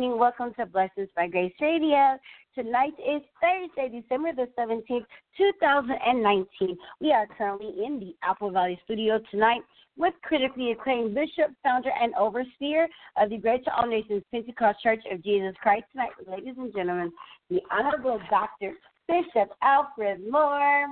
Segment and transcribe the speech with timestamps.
[0.00, 0.18] Evening.
[0.18, 2.18] Welcome to Blessings by Grace Radio.
[2.54, 5.04] Tonight is Thursday, December the 17th,
[5.36, 6.78] 2019.
[7.02, 9.60] We are currently in the Apple Valley studio tonight
[9.98, 12.88] with critically acclaimed Bishop, founder, and overseer
[13.18, 15.84] of the Greater All Nations Pentecost Church of Jesus Christ.
[15.92, 17.12] Tonight, ladies and gentlemen,
[17.50, 18.72] the Honorable Dr.
[19.06, 20.86] Bishop Alfred Moore.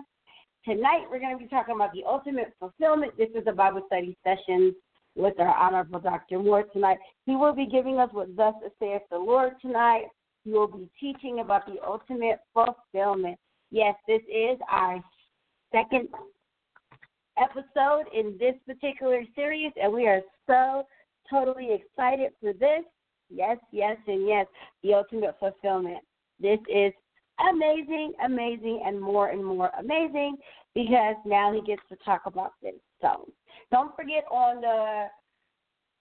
[0.67, 3.17] Tonight, we're going to be talking about the ultimate fulfillment.
[3.17, 4.75] This is a Bible study session
[5.19, 6.39] with our Honorable Dr.
[6.39, 6.99] Moore tonight.
[7.27, 10.05] He will be giving us what thus saith the Lord tonight.
[10.45, 13.37] He will be teaching about the ultimate fulfillment.
[13.71, 15.03] Yes, this is our
[15.73, 16.09] second
[17.37, 20.85] episode in this particular series, and we are so
[21.29, 22.85] totally excited for this.
[23.29, 24.47] Yes, yes, and yes,
[24.83, 25.99] the ultimate fulfillment.
[26.41, 26.93] This is
[27.53, 30.37] amazing, amazing, and more and more amazing
[30.75, 32.75] because now he gets to talk about this.
[33.01, 33.29] So
[33.71, 35.07] don't forget on the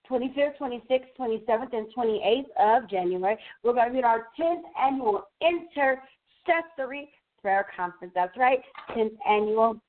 [0.10, 5.24] 25th, 26th, 27th, and 28th of January, we're going to be in our 10th annual
[5.42, 7.10] intercessory
[7.42, 8.14] prayer conference.
[8.16, 8.60] That's right,
[8.96, 9.82] 10th annual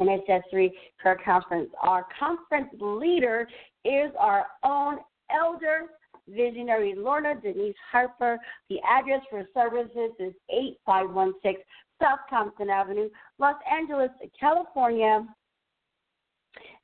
[0.00, 1.70] intercessory prayer conference.
[1.82, 3.48] Our conference leader
[3.84, 4.98] is our own
[5.30, 5.86] elder
[6.28, 8.38] visionary Lorna Denise Harper.
[8.68, 11.64] The address for services is 8516
[12.00, 13.08] South Compton Avenue,
[13.38, 15.26] Los Angeles, California.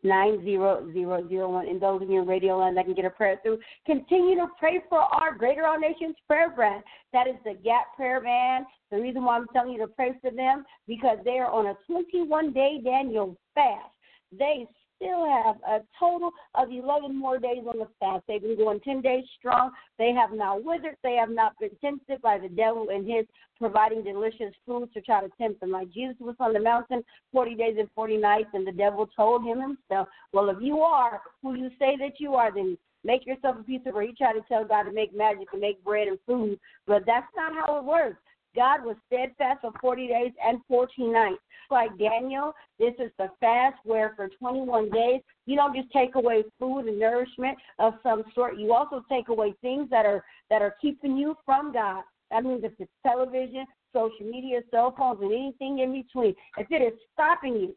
[0.03, 1.69] 90001.
[1.69, 4.47] And those of you in radio land that can get a prayer through, continue to
[4.59, 6.83] pray for our Greater All Nations prayer brand.
[7.13, 8.67] That is the Gap Prayer Band.
[8.91, 11.75] The reason why I'm telling you to pray for them, because they are on a
[11.87, 13.91] 21 day Daniel fast.
[14.37, 14.67] They
[14.97, 18.25] still have a total of 11 more days on the fast.
[18.27, 19.71] They've been going 10 days strong.
[19.99, 20.97] They have not withered.
[21.03, 23.27] They have not been tempted by the devil and his
[23.59, 25.71] providing delicious food to try to tempt them.
[25.71, 27.03] Like Jesus was on the mountain
[27.33, 31.21] 40 days and 40 nights, and the devil told him himself, Well, if you are
[31.43, 34.09] who you say that you are, then make yourself a piece of bread.
[34.09, 37.27] He tried to tell God to make magic and make bread and food, but that's
[37.37, 38.19] not how it works.
[38.57, 41.41] God was steadfast for 40 days and 14 nights.
[41.71, 46.45] Like Daniel, this is the fast where for 21 days you don't just take away
[46.59, 48.59] food and nourishment of some sort.
[48.59, 52.03] You also take away things that are that are keeping you from God.
[52.31, 56.83] That means if it's television, social media, cell phones, and anything in between, if it
[56.83, 57.77] is stopping you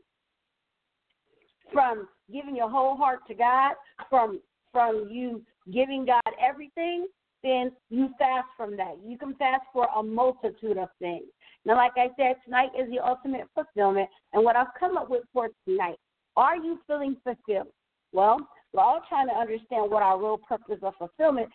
[1.74, 3.74] from giving your whole heart to God,
[4.10, 4.40] from
[4.72, 5.42] from you
[5.74, 7.08] giving God everything,
[7.44, 8.98] then you fast from that.
[9.06, 11.26] You can fast for a multitude of things.
[11.66, 14.10] Now, like I said, tonight is the ultimate fulfillment.
[14.34, 15.98] And what I've come up with for tonight,
[16.36, 17.68] are you feeling fulfilled?
[18.12, 18.40] Well,
[18.74, 21.50] we're all trying to understand what our real purpose of fulfillment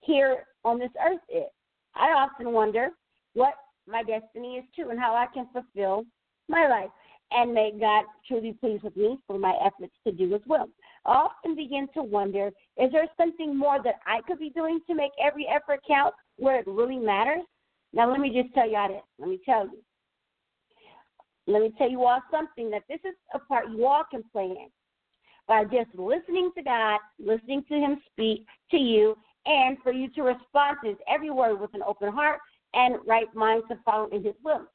[0.00, 1.50] here on this earth is.
[1.94, 2.90] I often wonder
[3.34, 3.54] what
[3.86, 6.04] my destiny is too and how I can fulfill
[6.48, 6.90] my life
[7.30, 10.68] and make God truly pleased with me for my efforts to do as well.
[11.04, 15.12] Often begin to wonder is there something more that I could be doing to make
[15.22, 17.44] every effort count where it really matters?
[17.92, 19.02] Now, let me just tell you this.
[19.18, 19.82] Let me tell you.
[21.46, 24.44] Let me tell you all something that this is a part you all can play
[24.44, 24.68] in
[25.46, 30.22] by just listening to God, listening to Him speak to you, and for you to
[30.22, 32.40] respond to His every word with an open heart
[32.74, 34.66] and right mind to follow in His will.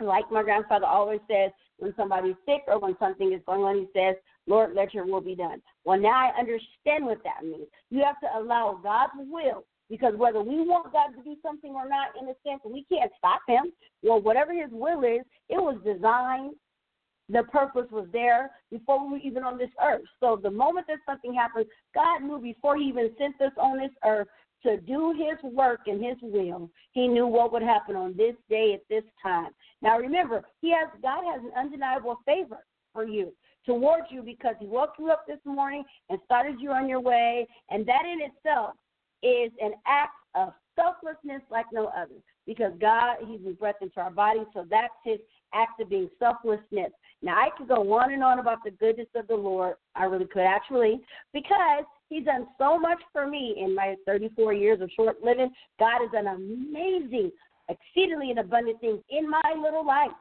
[0.00, 3.86] Like my grandfather always says, when somebody's sick or when something is going on, he
[3.94, 5.60] says, Lord, let your will be done.
[5.84, 7.66] Well, now I understand what that means.
[7.90, 11.88] You have to allow God's will because whether we want God to do something or
[11.88, 13.72] not, in a sense, we can't stop Him.
[14.02, 16.54] Well, whatever His will is, it was designed.
[17.28, 20.04] The purpose was there before we were even on this earth.
[20.20, 23.90] So the moment that something happens, God knew before He even sent us on this
[24.04, 24.28] earth
[24.64, 26.70] to do His work and His will.
[26.92, 29.50] He knew what would happen on this day at this time.
[29.82, 32.58] Now remember, He has God has an undeniable favor
[32.92, 33.32] for you
[33.66, 37.46] towards you because He woke you up this morning and started you on your way,
[37.70, 38.74] and that in itself
[39.22, 42.14] is an act of selflessness like no other
[42.46, 45.18] because God, He breath into our body, so that's His
[45.52, 46.92] act of being selflessness.
[47.22, 49.74] Now, I could go on and on about the goodness of the Lord.
[49.94, 51.00] I really could, actually,
[51.32, 55.50] because He's done so much for me in my 34 years of short living.
[55.80, 57.32] God has done amazing,
[57.68, 60.12] exceedingly and abundant things in my little life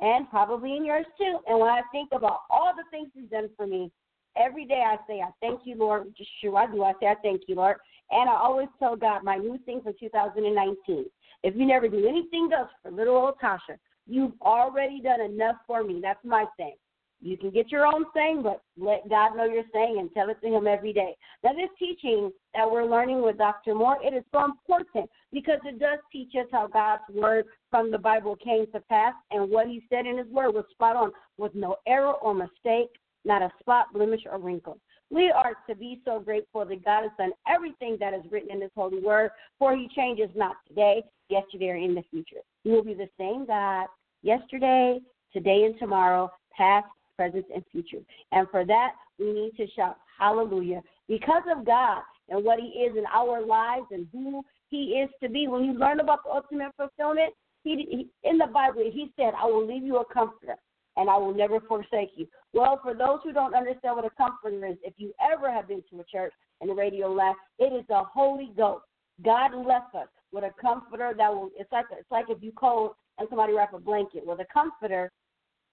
[0.00, 1.38] and probably in yours too.
[1.46, 3.90] And when I think about all the things He's done for me,
[4.36, 6.12] every day I say, I thank you, Lord.
[6.16, 6.82] Just sure I do.
[6.82, 7.76] I say, I thank you, Lord.
[8.10, 11.06] And I always tell God my new thing for 2019.
[11.42, 15.82] If you never do anything else for little old Tasha, you've already done enough for
[15.82, 16.00] me.
[16.02, 16.74] That's my thing.
[17.24, 20.36] You can get your own saying, but let God know you're saying and tell it
[20.42, 21.16] to Him every day.
[21.42, 23.74] Now, this teaching that we're learning with Dr.
[23.74, 27.96] Moore, it is so important because it does teach us how God's word from the
[27.96, 31.54] Bible came to pass, and what He said in His word was spot on, with
[31.54, 32.90] no error or mistake,
[33.24, 34.78] not a spot, blemish, or wrinkle.
[35.08, 38.60] We are to be so grateful that God has done everything that is written in
[38.60, 42.42] His holy word, for He changes not today, yesterday, or in the future.
[42.64, 43.86] He will be the same God
[44.20, 45.00] yesterday,
[45.32, 48.02] today, and tomorrow, past, present, and future.
[48.32, 52.96] And for that, we need to shout hallelujah because of God and what He is
[52.96, 55.48] in our lives and who He is to be.
[55.48, 59.46] When you learn about the ultimate fulfillment, he, he, in the Bible, He said, I
[59.46, 60.56] will leave you a comforter
[60.96, 62.26] and I will never forsake you.
[62.52, 65.82] Well, for those who don't understand what a comforter is, if you ever have been
[65.90, 68.84] to a church and the radio left, it is the Holy Ghost.
[69.24, 71.50] God left us with a comforter that will.
[71.58, 74.24] It's like it's like if you cold and somebody wrap a blanket.
[74.26, 75.10] Well, the comforter,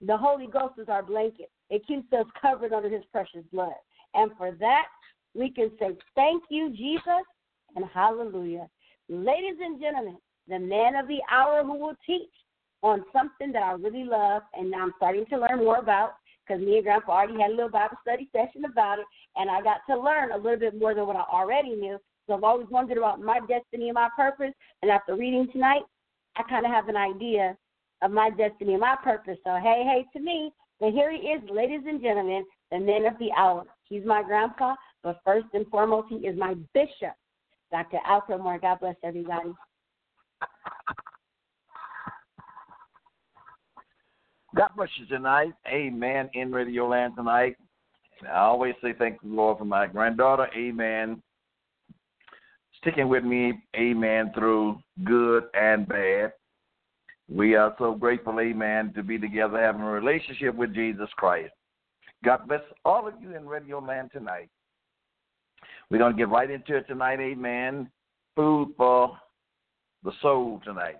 [0.04, 1.50] the Holy Ghost is our blanket.
[1.70, 3.72] It keeps us covered under His precious blood,
[4.14, 4.86] and for that
[5.34, 7.24] we can say thank you, Jesus,
[7.76, 8.68] and hallelujah.
[9.08, 10.18] Ladies and gentlemen,
[10.48, 12.28] the man of the hour who will teach
[12.82, 16.14] on something that I really love and I'm starting to learn more about
[16.46, 19.06] because me and Grandpa already had a little Bible study session about it,
[19.36, 21.98] and I got to learn a little bit more than what I already knew.
[22.26, 25.82] So I've always wondered about my destiny and my purpose, and after reading tonight,
[26.36, 27.56] I kind of have an idea
[28.02, 29.38] of my destiny and my purpose.
[29.44, 33.18] So hey, hey to me, but here he is, ladies and gentlemen, the man of
[33.18, 33.64] the hour.
[33.84, 37.14] He's my grandpa, but first and foremost, he is my bishop,
[37.70, 37.98] Dr.
[38.06, 38.58] Alfred Moore.
[38.58, 39.52] God bless everybody.
[44.54, 45.52] God bless you tonight.
[45.66, 46.28] Amen.
[46.34, 47.56] In Radio Land tonight.
[48.30, 50.48] I always say thank the Lord for my granddaughter.
[50.56, 51.22] Amen.
[52.78, 53.62] Sticking with me.
[53.76, 54.30] Amen.
[54.34, 56.32] Through good and bad.
[57.32, 61.52] We are so grateful, amen, to be together having a relationship with Jesus Christ.
[62.24, 64.48] God bless all of you in Radio Land tonight.
[65.90, 67.90] We're going to get right into it tonight, amen.
[68.36, 69.16] Food for
[70.04, 70.96] the soul tonight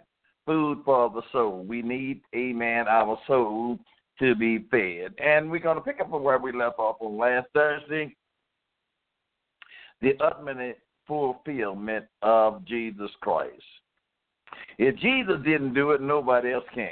[0.46, 1.64] food for the soul.
[1.66, 3.78] We need, amen, our soul
[4.18, 5.14] to be fed.
[5.18, 8.14] And we're going to pick up from where we left off on last Thursday
[10.00, 13.62] the ultimate fulfillment of Jesus Christ.
[14.78, 16.90] If Jesus didn't do it, nobody else can.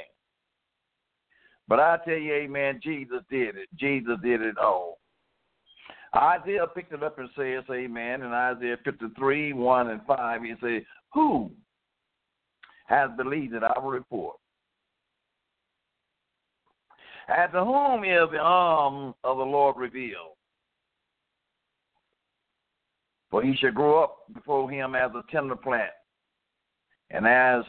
[1.67, 3.69] But I tell you, amen, Jesus did it.
[3.77, 4.99] Jesus did it all.
[6.15, 10.83] Isaiah picked it up and says, amen, in Isaiah 53, 1 and 5, he says,
[11.13, 11.51] Who
[12.91, 14.35] has believed in our report.
[17.29, 20.35] And to whom is the arm of the Lord revealed?
[23.29, 25.91] For he shall grow up before him as a tender plant,
[27.13, 27.63] and as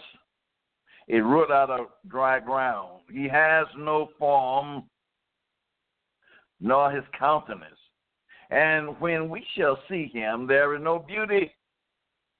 [1.09, 3.01] a root out of dry ground.
[3.13, 4.85] He has no form,
[6.61, 7.75] nor his countenance.
[8.51, 11.53] And when we shall see him, there is no beauty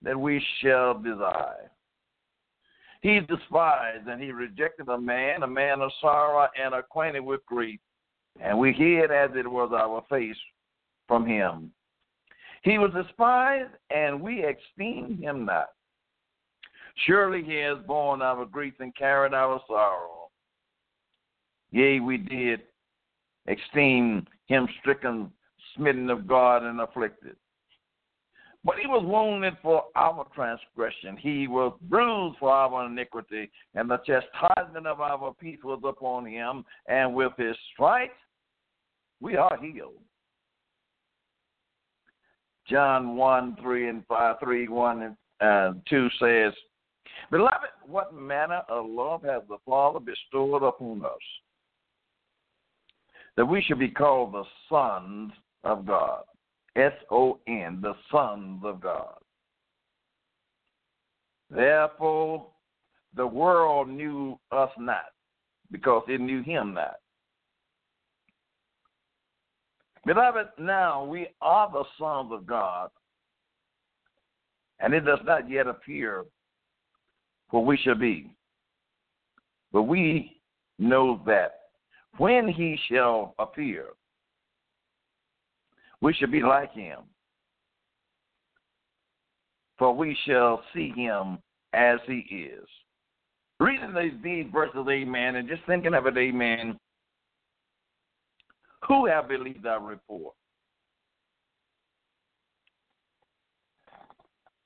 [0.03, 1.71] that we shall desire.
[3.01, 7.81] He despised and he rejected a man, a man of sorrow and acquainted with grief.
[8.41, 10.37] And we hid as it was our face
[11.09, 11.73] from him.
[12.63, 15.69] He was despised and we esteemed him not.
[17.07, 20.29] Surely he has borne our grief and carried our sorrow.
[21.71, 22.63] Yea, we did
[23.49, 25.31] esteem him stricken,
[25.75, 27.37] smitten of God, and afflicted.
[28.65, 31.17] But he was wounded for our transgression.
[31.17, 36.65] He was bruised for our iniquity, and the chastisement of our peace was upon him,
[36.87, 38.15] and with his stripes
[39.21, 40.03] we are healed.
[42.69, 46.53] John 1, 3 and 5, 3, 1 and uh, 2 says,
[47.31, 51.11] Beloved, what manner of love has the Father bestowed upon us?
[53.37, 55.33] That we should be called the sons
[55.65, 56.25] of God.
[56.77, 59.17] S O N, the sons of God.
[61.51, 62.47] Therefore,
[63.15, 65.13] the world knew us not,
[65.71, 66.97] because it knew him not.
[70.07, 72.91] Beloved, now we are the sons of God,
[74.81, 76.25] and it does not yet appear
[77.53, 78.35] what we shall be.
[79.73, 80.41] But we
[80.79, 81.61] know that
[82.19, 83.87] when he shall appear,
[86.01, 86.99] we shall be like him.
[89.79, 91.39] For we shall see him
[91.73, 92.67] as he is.
[93.61, 96.79] Reading these, these verses, amen, and just thinking of it, amen,
[98.89, 100.35] who have believed our report?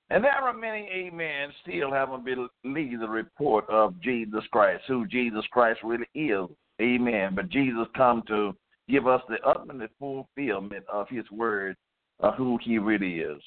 [0.09, 5.45] And there are many, amen, still haven't believed the report of Jesus Christ, who Jesus
[5.51, 6.49] Christ really is,
[6.81, 7.35] amen.
[7.35, 8.55] But Jesus come to
[8.89, 11.77] give us the ultimate fulfillment of his word
[12.21, 13.43] of who he really is.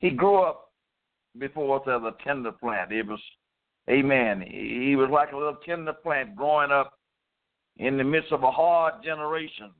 [0.00, 0.70] He grew up
[1.38, 2.92] before us as a tender plant.
[2.92, 3.20] It was,
[3.88, 6.92] amen, he was like a little tender plant growing up
[7.78, 9.70] in the midst of a hard generation.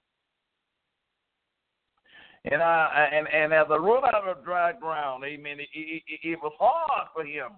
[2.45, 5.59] And I and and as a root out of dry ground, amen.
[5.61, 7.51] It, it, it was hard for him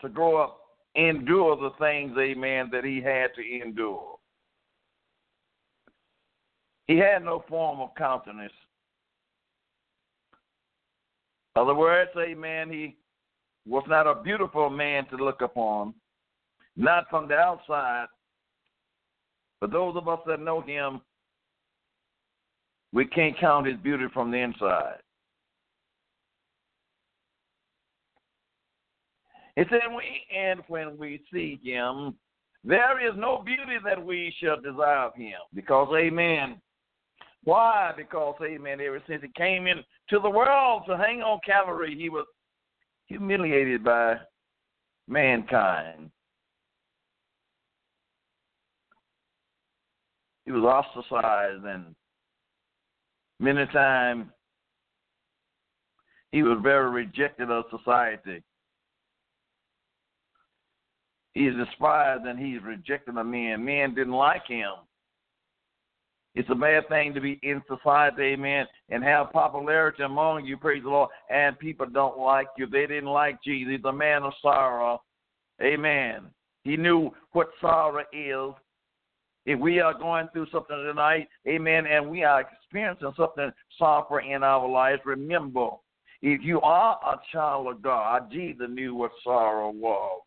[0.00, 0.58] to grow up,
[0.96, 4.16] and endure the things, amen, that he had to endure.
[6.86, 8.52] He had no form of countenance.
[11.56, 12.96] In Other words, amen, he
[13.66, 15.94] was not a beautiful man to look upon,
[16.76, 18.06] not from the outside,
[19.60, 21.00] but those of us that know him,
[22.94, 25.00] we can't count his beauty from the inside.
[29.56, 30.04] It said, we,
[30.36, 32.14] and when we see him,
[32.62, 35.34] there is no beauty that we shall desire of him.
[35.52, 36.60] Because, amen.
[37.42, 37.92] Why?
[37.96, 42.26] Because, amen, ever since he came into the world to hang on Calvary, he was
[43.06, 44.16] humiliated by
[45.08, 46.10] mankind.
[50.46, 51.94] He was ostracized and
[53.40, 54.26] many times
[56.32, 58.42] he was very rejected of society.
[61.34, 63.64] He is despised and he's rejected of men.
[63.64, 64.72] Men didn't like him.
[66.34, 70.82] It's a bad thing to be in society, amen, and have popularity among you, praise
[70.82, 72.66] the Lord, and people don't like you.
[72.66, 73.74] They didn't like Jesus.
[73.76, 75.00] He's a man of sorrow.
[75.62, 76.22] Amen.
[76.64, 78.54] He knew what sorrow is.
[79.46, 84.42] If we are going through something tonight, amen, and we are experiencing something sorrowful in
[84.42, 85.68] our lives, remember,
[86.22, 90.22] if you are a child of God, Jesus knew what sorrow was.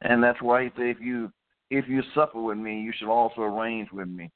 [0.00, 1.32] And that's why he said, if you
[1.70, 4.30] if you suffer with me, you shall also arrange with me.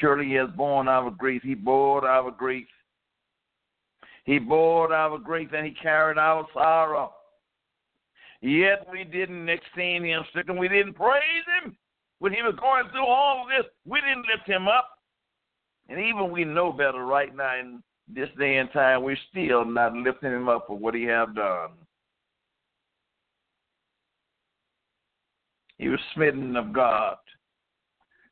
[0.00, 1.42] Surely he has borne our grief.
[1.42, 2.68] He bore our grief.
[4.24, 7.12] He bore our grief and he carried our sorrow.
[8.40, 10.56] Yet we didn't esteem him stricken.
[10.58, 11.76] We didn't praise him
[12.20, 13.70] when he was going through all of this.
[13.84, 14.90] We didn't lift him up.
[15.88, 19.94] And even we know better right now in this day and time, we're still not
[19.94, 21.70] lifting him up for what he have done.
[25.78, 27.16] He was smitten of God,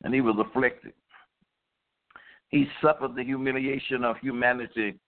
[0.03, 0.93] and he was afflicted.
[2.49, 4.99] He suffered the humiliation of humanity.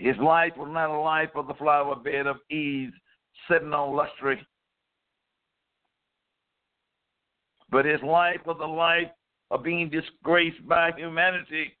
[0.00, 2.90] His life was not a life of the flower bed of ease,
[3.50, 4.40] sitting on luxury,
[7.70, 9.10] but his life was a life
[9.50, 11.76] of being disgraced by humanity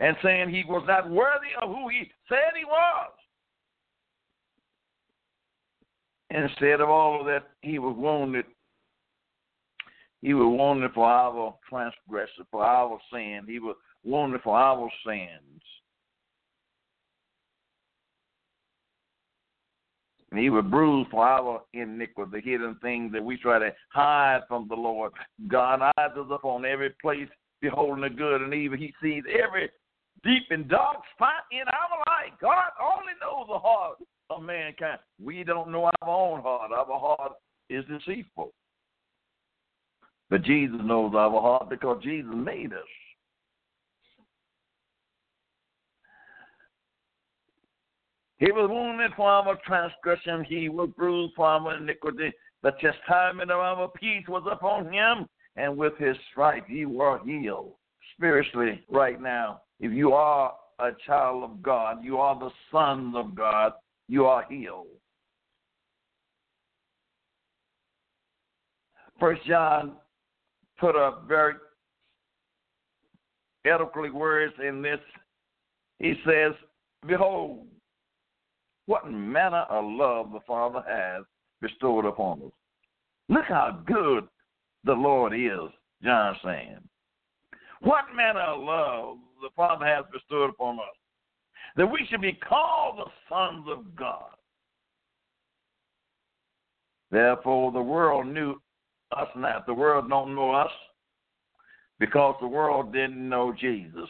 [0.00, 3.12] and saying he was not worthy of who he said he was.
[6.30, 8.46] Instead of all of that, he was wounded.
[10.22, 13.44] He was wounded for our transgression, for our sin.
[13.46, 15.62] He was wounded for our sins.
[20.30, 24.40] And he was bruised for our iniquity, the hidden things that we try to hide
[24.48, 25.12] from the Lord.
[25.48, 27.28] God eyes us upon every place,
[27.60, 28.76] beholding the good and evil.
[28.76, 29.70] He sees every
[30.24, 32.32] deep and dark spot in our life.
[32.40, 33.98] God only knows the heart
[34.30, 34.98] of mankind.
[35.22, 36.72] We don't know our own heart.
[36.72, 37.32] Our heart
[37.70, 38.52] is deceitful.
[40.28, 42.80] But Jesus knows our heart because Jesus made us.
[48.38, 52.32] He was wounded for our transgression, he was bruised for our iniquity.
[52.62, 57.72] The chastisement of our peace was upon him, and with his stripes you were healed.
[58.16, 63.34] Spiritually, right now, if you are a child of God, you are the sons of
[63.34, 63.72] God,
[64.08, 64.86] you are healed.
[69.18, 69.92] First John
[70.78, 71.54] put a very
[73.66, 75.00] eloquently words in this.
[75.98, 76.52] He says,
[77.06, 77.66] Behold,
[78.86, 81.24] what manner of love the Father has
[81.60, 82.52] bestowed upon us.
[83.28, 84.24] Look how good
[84.84, 85.70] the Lord is,
[86.02, 86.78] John saying.
[87.80, 90.96] What manner of love the Father has bestowed upon us
[91.76, 94.30] that we should be called the sons of God.
[97.10, 98.60] Therefore, the world knew
[99.16, 99.66] us not.
[99.66, 100.70] The world don't know us
[102.00, 104.08] because the world didn't know Jesus.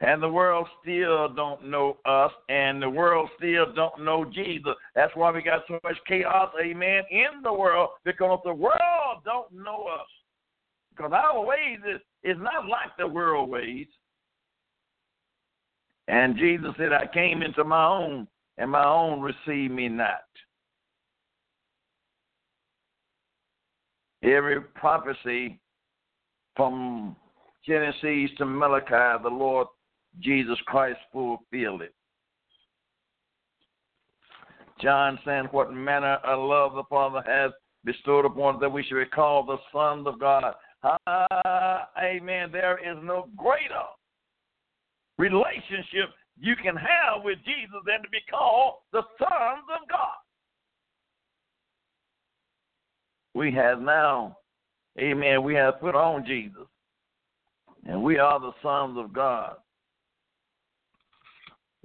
[0.00, 4.74] And the world still don't know us, and the world still don't know Jesus.
[4.94, 9.50] That's why we got so much chaos, amen, in the world, because the world don't
[9.52, 10.06] know us.
[10.94, 13.86] Because our ways is, is not like the world ways.
[16.08, 18.28] And Jesus said, I came into my own,
[18.58, 20.24] and my own received me not.
[24.22, 25.58] Every prophecy
[26.54, 27.16] from
[27.66, 29.68] Genesis to Malachi, the Lord
[30.20, 31.94] Jesus Christ fulfilled it.
[34.80, 37.52] John saying, What manner of love the Father has
[37.86, 40.52] bestowed upon us that we should be called the sons of God.
[40.82, 42.50] Ah, amen.
[42.52, 43.86] There is no greater
[45.16, 50.16] relationship you can have with Jesus than to be called the sons of God.
[53.34, 54.38] We have now,
[54.98, 56.66] amen, we have put on Jesus,
[57.86, 59.56] and we are the sons of God.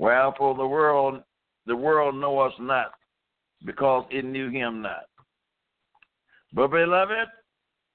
[0.02, 1.22] Wherefore the world,
[1.68, 2.90] the world know us not,
[3.64, 5.06] because it knew him not.
[6.54, 7.28] But beloved,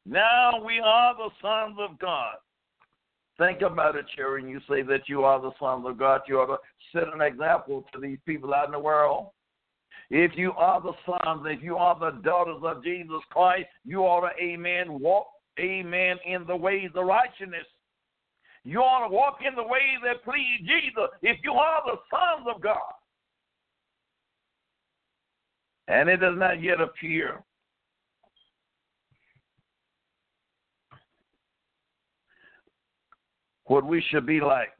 [0.06, 2.36] now we are the sons of God.
[3.38, 4.48] Think about it, children.
[4.48, 6.20] You say that you are the sons of God.
[6.28, 6.58] You ought to
[6.92, 9.30] set an example to these people out in the world.
[10.08, 14.30] If you are the sons, if you are the daughters of Jesus Christ, you ought
[14.30, 15.26] to, amen, walk,
[15.58, 17.66] amen, in the ways of righteousness.
[18.66, 22.48] You ought to walk in the ways that please Jesus if you are the sons
[22.52, 22.80] of God.
[25.86, 27.44] And it does not yet appear
[33.66, 34.72] what we should be like.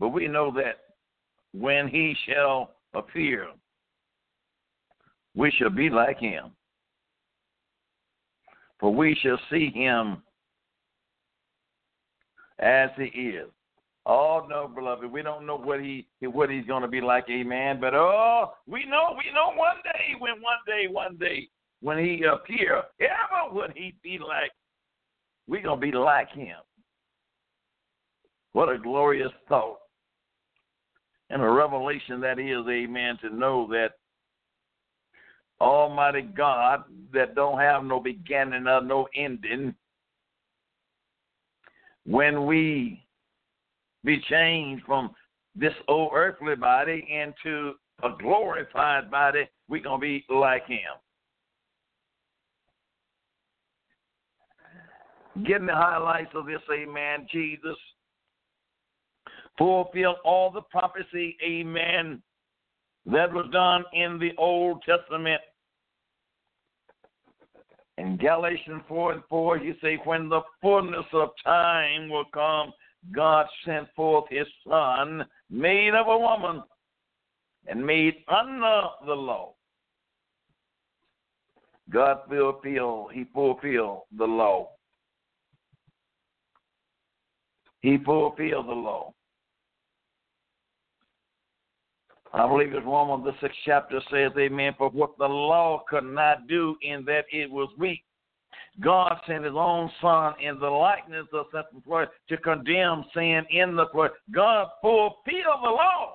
[0.00, 0.78] But we know that
[1.52, 3.46] when he shall appear,
[5.36, 6.50] we shall be like him.
[8.80, 10.24] For we shall see him
[12.58, 13.48] as he is.
[14.04, 17.78] Oh no, beloved, we don't know what he what he's going to be like, amen.
[17.80, 21.48] But oh, we know, we know one day when one day, one day
[21.80, 24.50] when he appear, ever would he be like?
[25.48, 26.56] We're gonna be like him.
[28.52, 29.78] What a glorious thought.
[31.30, 33.92] And a revelation that is, amen, to know that
[35.60, 39.74] Almighty God that don't have no beginning or no ending,
[42.06, 43.04] when we
[44.04, 45.10] be changed from
[45.54, 50.78] this old earthly body into a glorified body, we're going to be like him.
[55.46, 57.76] Getting the highlights of this, amen, Jesus
[59.58, 62.22] fulfill all the prophecy, amen,
[63.06, 65.40] that was done in the Old Testament.
[67.98, 72.72] In Galatians 4 and 4, you say, When the fullness of time will come,
[73.10, 76.62] God sent forth his Son, made of a woman,
[77.66, 79.54] and made under the law.
[81.90, 84.70] God fulfilled, he fulfilled the law.
[87.80, 89.12] He fulfilled the law.
[92.34, 96.48] I believe it's Romans the sixth chapter says, Amen, for what the law could not
[96.48, 98.02] do in that it was weak.
[98.80, 103.76] God sent his own son in the likeness of such flesh to condemn sin in
[103.76, 104.12] the flesh.
[104.34, 106.14] God fulfilled the law.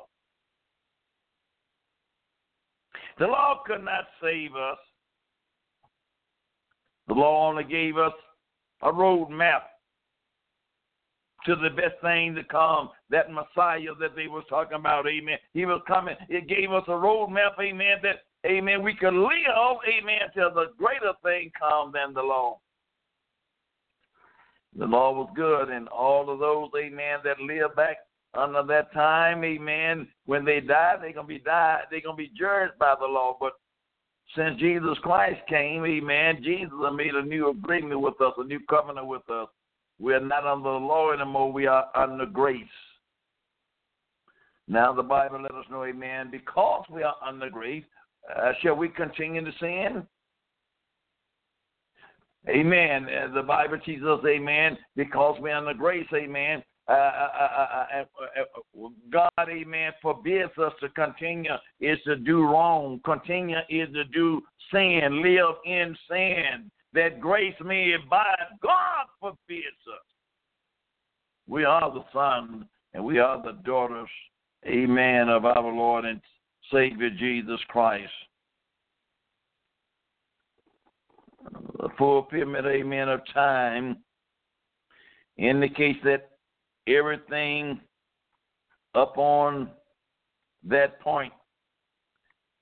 [3.20, 4.78] The law could not save us.
[7.08, 8.14] The law only gave us
[8.82, 9.70] a road map
[11.48, 15.38] to the best thing to come, that Messiah that they was talking about, amen.
[15.54, 16.16] He was coming.
[16.30, 21.14] It gave us a roadmap, amen, that, amen, we could live, amen, till the greater
[21.24, 22.60] thing come than the law.
[24.78, 27.98] The law was good, and all of those, amen, that lived back
[28.34, 32.78] under that time, amen, when they die, they're gonna be died, they're gonna be judged
[32.78, 33.38] by the law.
[33.40, 33.54] But
[34.36, 39.08] since Jesus Christ came, amen, Jesus made a new agreement with us, a new covenant
[39.08, 39.48] with us.
[40.00, 41.52] We are not under the law anymore.
[41.52, 42.64] We are under grace.
[44.68, 47.86] Now the Bible let us know, amen, because we are under grace,
[48.36, 50.06] uh, shall we continue to sin?
[52.50, 53.06] Amen.
[53.06, 56.64] Uh, the Bible teaches us, amen, because we're under grace, amen.
[56.90, 63.02] Uh, uh, uh, God, amen, forbids us to continue is to do wrong.
[63.04, 68.58] Continue is to do sin, live in sin that grace may abide.
[68.62, 70.06] God forbids us.
[71.48, 74.10] We are the sons and we are the daughters,
[74.66, 76.22] amen, of our Lord and
[76.72, 78.12] Savior Jesus Christ.
[81.80, 83.98] The fulfillment, amen, of time
[85.38, 86.32] indicates that
[86.88, 87.80] everything
[88.96, 89.70] up on
[90.66, 91.32] that point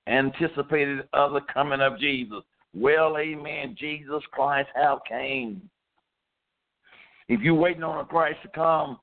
[0.06, 2.42] anticipated of the coming of Jesus.
[2.76, 3.74] Well, amen.
[3.78, 5.62] Jesus Christ have came.
[7.26, 8.98] If you're waiting on a Christ to come,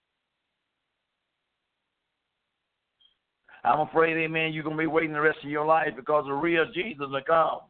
[3.63, 6.33] I'm afraid, amen, you're going to be waiting the rest of your life because the
[6.33, 7.61] real Jesus will come.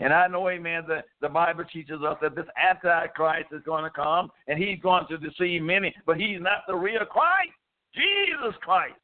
[0.00, 3.90] And I know, amen, that the Bible teaches us that this Antichrist is going to
[3.90, 7.52] come and he's going to deceive many, but he's not the real Christ.
[7.94, 8.94] Jesus Christ.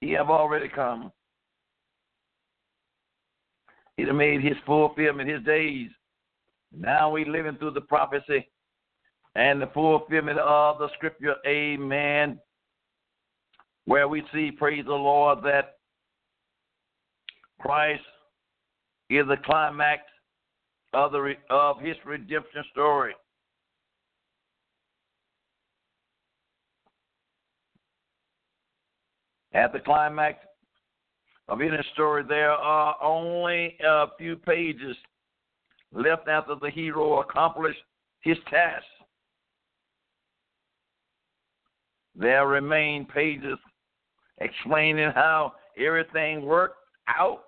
[0.00, 1.10] He have already come.
[3.96, 5.90] He done made his fulfillment his days.
[6.76, 8.48] Now we're living through the prophecy
[9.36, 11.36] and the fulfillment of the scripture.
[11.46, 12.40] Amen.
[13.86, 15.76] Where we see, praise the Lord, that
[17.60, 18.02] Christ
[19.10, 20.02] is the climax
[20.92, 23.14] of the of his redemption story.
[29.52, 30.38] At the climax
[31.48, 34.96] of any story, there are only a few pages
[35.92, 37.80] left after the hero accomplished
[38.20, 38.84] his task.
[42.16, 43.58] There remain pages
[44.40, 46.78] explaining how everything worked
[47.08, 47.44] out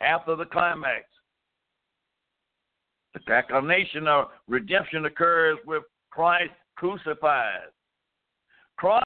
[0.00, 1.04] after the climax.
[3.14, 7.68] The culmination of redemption occurs with Christ crucified.
[8.76, 9.04] Christ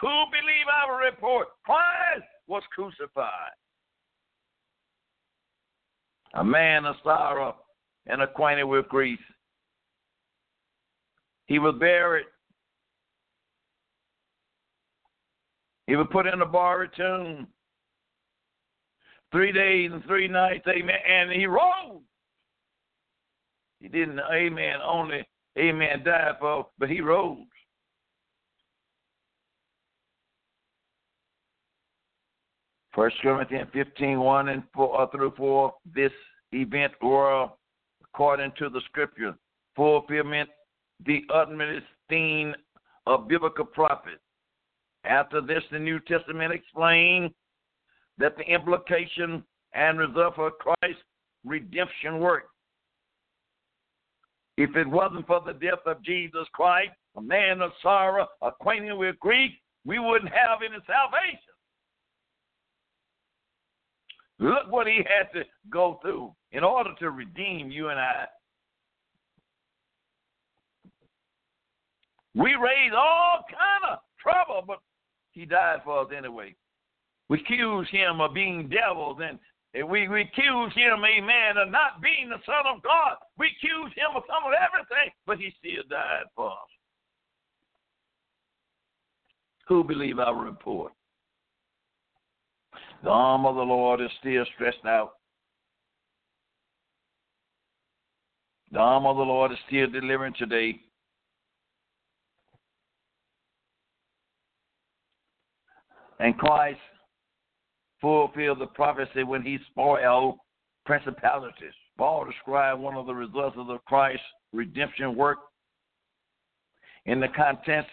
[0.00, 1.48] who believe our report?
[1.64, 3.52] Christ was crucified.
[6.34, 7.56] A man of sorrow
[8.06, 9.18] and acquainted with grief.
[11.46, 12.26] He was buried.
[15.86, 17.48] He was put in a borrowed tomb.
[19.32, 20.96] Three days and three nights, amen.
[21.10, 22.02] And he rose.
[23.80, 25.26] He didn't, amen, only,
[25.58, 27.38] amen, die for, but he rose.
[32.94, 36.12] First Corinthians 15, 1 and 4 uh, through 4, this
[36.52, 37.48] event were
[38.02, 39.34] according to the scripture,
[39.76, 40.48] fulfillment,
[41.06, 42.54] the utmost theme
[43.06, 44.18] of biblical prophet.
[45.04, 47.30] After this, the New Testament explained
[48.18, 51.02] that the implication and result of Christ's
[51.44, 52.44] redemption work.
[54.56, 59.18] If it wasn't for the death of Jesus Christ, a man of sorrow, acquainted with
[59.20, 59.52] grief,
[59.84, 61.47] we wouldn't have any salvation.
[64.38, 68.26] Look what he had to go through in order to redeem you and I.
[72.34, 74.78] We raise all kind of trouble, but
[75.32, 76.54] he died for us anyway.
[77.28, 79.38] We accuse him of being devils and
[79.74, 83.16] we, we accuse him, amen, of not being the Son of God.
[83.38, 86.70] We accuse him of some of everything, but he still died for us.
[89.68, 90.92] Who believe our report?
[93.02, 95.12] The arm of the Lord is still stretched out.
[98.72, 100.80] The arm of the Lord is still delivering today.
[106.20, 106.80] And Christ
[108.00, 110.38] fulfilled the prophecy when he spoiled
[110.84, 111.72] principalities.
[111.96, 115.38] Paul described one of the results of the Christ redemption work
[117.06, 117.90] in the context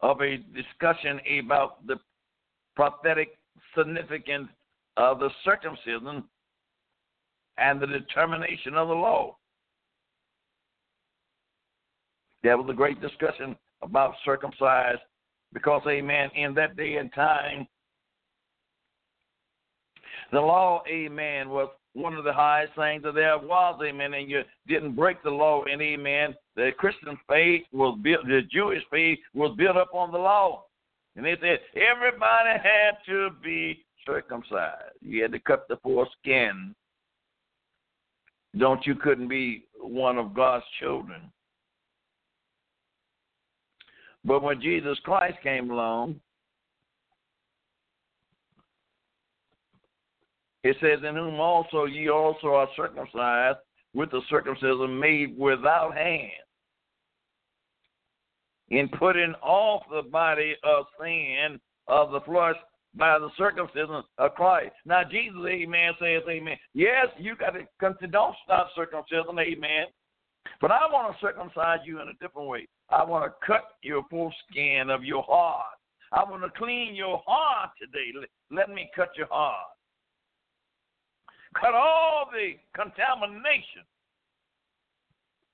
[0.00, 1.96] of a discussion about the
[2.76, 3.38] prophetic
[3.76, 4.48] significance
[4.96, 6.24] of the circumcision
[7.58, 9.36] and the determination of the law.
[12.42, 15.00] There was a great discussion about circumcised
[15.52, 17.66] because, amen, in that day and time,
[20.32, 24.42] the law, amen, was one of the highest things that there was, amen, and you
[24.66, 29.54] didn't break the law, and amen, the Christian faith was built, the Jewish faith was
[29.58, 30.64] built up on the law.
[31.16, 34.96] And they said everybody had to be circumcised.
[35.00, 36.74] You had to cut the foreskin.
[38.56, 41.30] Don't you couldn't be one of God's children.
[44.24, 46.20] But when Jesus Christ came along,
[50.62, 53.58] it says, In whom also ye also are circumcised
[53.94, 56.30] with the circumcision made without hands
[58.70, 62.56] in putting off the body of sin of the flesh
[62.94, 64.72] by the circumcision of Christ.
[64.84, 66.56] Now, Jesus, amen, says, amen.
[66.74, 69.86] Yes, you got to don't stop circumcision, amen.
[70.60, 72.68] But I want to circumcise you in a different way.
[72.90, 75.66] I want to cut your foreskin of your heart.
[76.12, 78.12] I want to clean your heart today.
[78.50, 79.68] Let, me cut your heart.
[81.58, 83.84] Cut all the contamination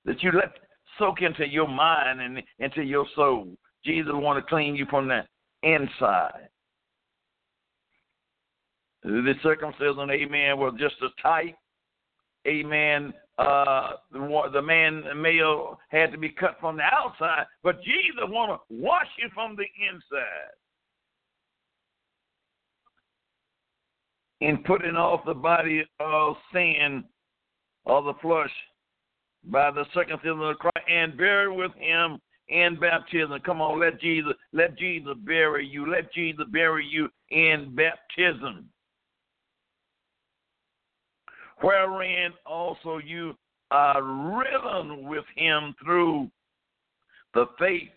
[0.05, 0.53] that you let
[0.99, 3.47] soak into your mind and into your soul.
[3.83, 5.21] Jesus want to clean you from the
[5.63, 6.49] inside.
[9.03, 11.55] The circumcision, amen, was just a type.
[12.45, 13.13] Amen.
[13.37, 18.23] Uh, the, the man, the male, had to be cut from the outside, but Jesus
[18.27, 20.51] want to wash you from the inside.
[24.41, 27.03] In putting off the body of sin
[27.85, 28.51] of the flesh
[29.45, 33.39] by the second circumcision of Christ and buried with him in baptism.
[33.45, 35.89] Come on, let Jesus, let Jesus bury you.
[35.89, 38.65] Let Jesus bury you in baptism,
[41.61, 43.35] wherein also you
[43.71, 46.29] are risen with him through
[47.33, 47.89] the faith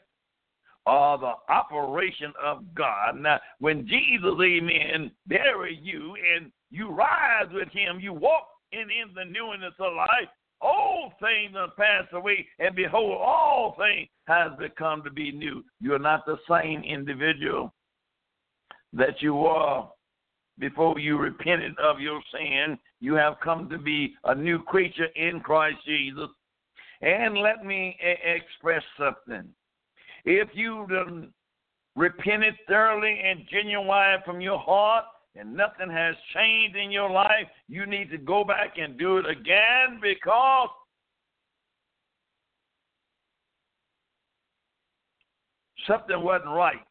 [0.84, 3.16] or the operation of God.
[3.18, 9.14] Now, when Jesus, amen, bury you and you rise with him, you walk in, in
[9.14, 10.28] the newness of life,
[10.62, 15.64] old things have passed away, and behold, all things has become to be new.
[15.80, 17.72] You're not the same individual
[18.92, 19.84] that you were
[20.58, 22.78] before you repented of your sin.
[23.00, 26.28] You have come to be a new creature in Christ Jesus.
[27.00, 29.48] And let me a- express something.
[30.24, 31.32] If you done
[31.96, 37.86] repented thoroughly and genuine from your heart, and nothing has changed in your life, you
[37.86, 40.68] need to go back and do it again because
[45.86, 46.84] something wasn't right.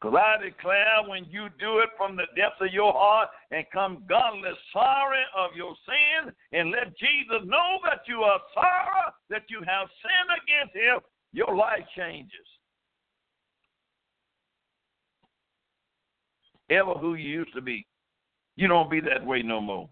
[0.00, 4.04] Because I declare when you do it from the depths of your heart and come
[4.06, 9.60] godless sorry of your sin and let Jesus know that you are sorry, that you
[9.66, 11.00] have sinned against him,
[11.32, 12.53] your life changes.
[16.70, 17.86] Ever who you used to be,
[18.56, 19.88] you don't be that way no more.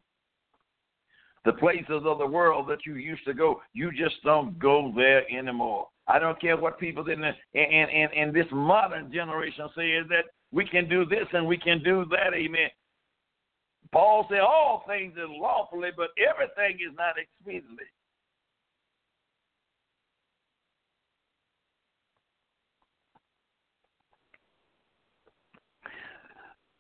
[1.45, 5.25] The places of the world that you used to go, you just don't go there
[5.31, 5.89] anymore.
[6.07, 10.25] I don't care what people in the and and and this modern generation says that
[10.53, 12.35] we can do this and we can do that.
[12.35, 12.71] Amen.
[13.93, 17.87] Paul said all things are lawfully, but everything is not expediently.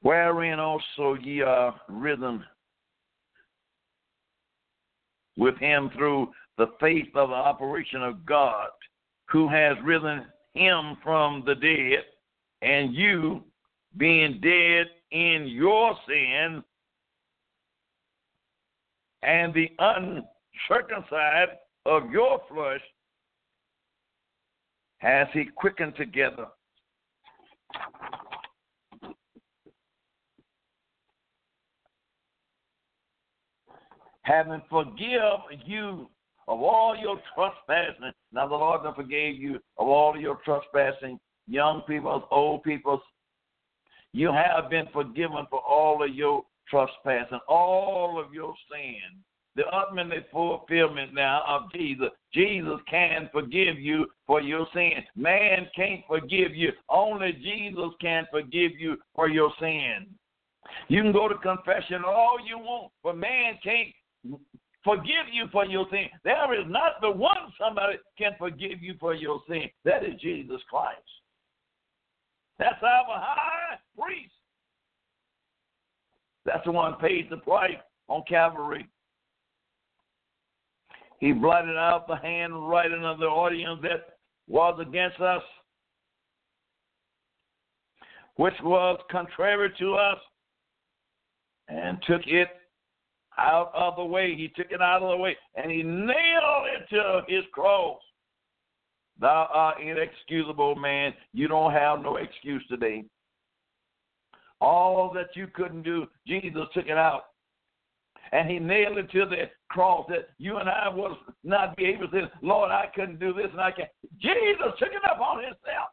[0.03, 2.45] Wherein also ye are risen
[5.37, 8.69] with him through the faith of the operation of God,
[9.29, 12.05] who has risen him from the dead,
[12.61, 13.43] and you,
[13.97, 16.63] being dead in your sin
[19.23, 21.53] and the uncircumcised
[21.87, 22.81] of your flesh,
[24.99, 26.47] has he quickened together.
[34.23, 36.09] Having forgive you
[36.49, 38.13] of all your trespassing.
[38.33, 43.01] Now the Lord done forgave you of all your trespassing, young people, old people.
[44.13, 49.21] You have been forgiven for all of your trespassing, all of your sin.
[49.55, 52.09] The ultimate fulfillment now of Jesus.
[52.33, 55.05] Jesus can forgive you for your sin.
[55.15, 56.73] Man can't forgive you.
[56.89, 60.07] Only Jesus can forgive you for your sin.
[60.89, 63.89] You can go to confession all you want, but man can't
[64.85, 66.07] forgive you for your sin.
[66.25, 69.65] There is not the one somebody can forgive you for your sin.
[69.85, 71.01] That is Jesus Christ.
[72.59, 74.33] That's our high priest.
[76.45, 77.77] That's the one paid the price
[78.09, 78.89] on Calvary.
[81.21, 84.17] He blotted out the handwriting of the audience that
[84.49, 85.43] was against us,
[88.37, 90.19] which was contrary to us,
[91.69, 92.49] and took it
[93.39, 94.35] out of the way.
[94.35, 98.01] He took it out of the way and he nailed it to his cross.
[99.21, 101.13] Thou art inexcusable, man.
[101.33, 103.05] You don't have no excuse today.
[104.61, 107.25] All that you couldn't do, Jesus took it out.
[108.33, 112.09] And he nailed it to the cross that you and I was not be able
[112.09, 113.91] to say, Lord, I couldn't do this and I can't.
[114.19, 115.91] Jesus took it up on himself.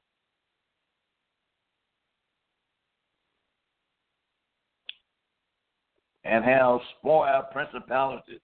[6.23, 8.39] And have spoiled principalities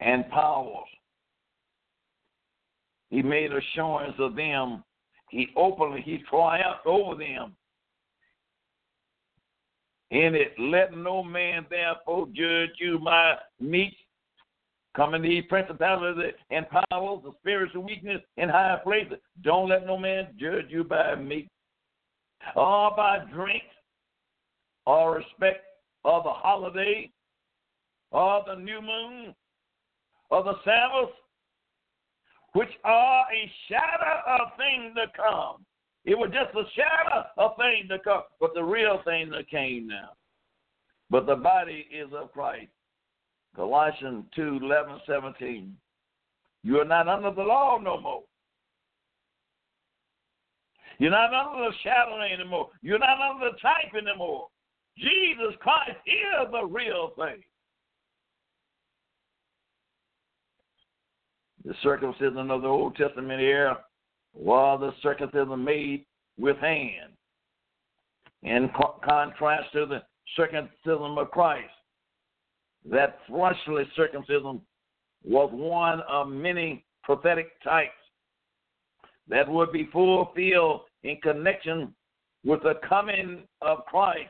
[0.00, 0.88] and powers.
[3.10, 4.82] He made assurance of them.
[5.30, 7.54] He openly he triumphed over them.
[10.10, 13.96] In it, let no man therefore judge you by meat,
[14.94, 19.18] coming these principalities and powers, the spiritual weakness in high places.
[19.42, 21.48] Don't let no man judge you by meat,
[22.54, 23.64] or by drink,
[24.86, 25.64] or respect
[26.04, 27.10] or the holiday,
[28.10, 29.34] or the new moon,
[30.30, 31.14] or the Sabbath,
[32.52, 35.64] which are a shadow of things to come.
[36.04, 39.86] It was just a shadow of things to come, but the real thing that came
[39.86, 40.10] now.
[41.10, 42.70] But the body is of Christ.
[43.56, 45.76] Colossians 2 11, 17.
[46.62, 48.22] You are not under the law no more.
[50.98, 52.70] You're not under the shadow anymore.
[52.82, 54.48] You're not under the type anymore.
[54.98, 57.42] Jesus Christ is the real thing.
[61.64, 63.78] The circumcision of the Old Testament era
[64.34, 66.04] was the circumcision made
[66.38, 67.12] with hand.
[68.42, 70.02] in co- contrast to the
[70.36, 71.72] circumcision of Christ.
[72.90, 74.60] That fleshly circumcision
[75.24, 77.92] was one of many prophetic types
[79.28, 81.94] that would be fulfilled in connection
[82.44, 84.28] with the coming of Christ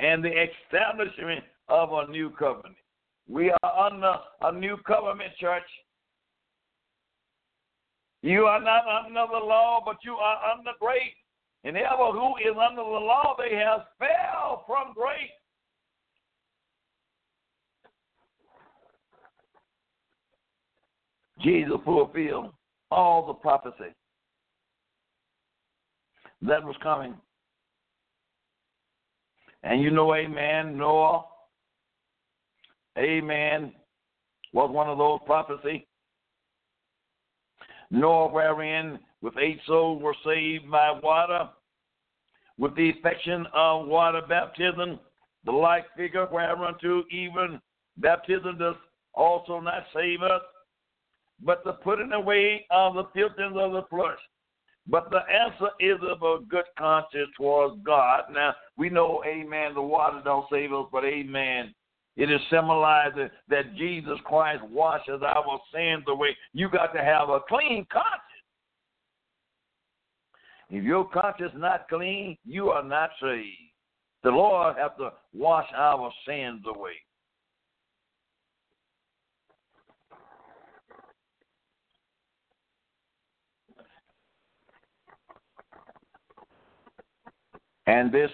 [0.00, 2.76] and the establishment of a new covenant.
[3.28, 5.62] We are under a new covenant, church.
[8.22, 11.14] You are not under the law, but you are under grace.
[11.64, 15.30] And ever who is under the law, they have fell from grace.
[21.42, 22.52] Jesus fulfilled
[22.90, 23.94] all the prophecy
[26.42, 27.14] that was coming.
[29.62, 31.24] And you know, amen, Noah,
[32.98, 33.72] amen,
[34.52, 35.86] was one of those prophecy.
[37.90, 41.48] Noah, wherein with eight souls were saved by water,
[42.58, 45.00] with the effection of water baptism,
[45.44, 47.60] the like figure whereunto even
[47.96, 48.76] baptism does
[49.14, 50.42] also not save us,
[51.42, 54.18] but the putting away of the filthiness of the flesh.
[54.86, 58.24] But the answer is of a good conscience towards God.
[58.32, 59.74] Now we know, Amen.
[59.74, 61.74] The water don't save us, but Amen.
[62.16, 66.36] It is symbolizing that, Jesus Christ washes our sins away.
[66.52, 68.22] You got to have a clean conscience.
[70.70, 73.46] If your conscience not clean, you are not saved.
[74.22, 76.92] The Lord have to wash our sins away.
[87.90, 88.30] And this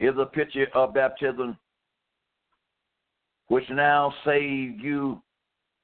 [0.00, 1.56] is a picture of baptism,
[3.46, 5.22] which now saved you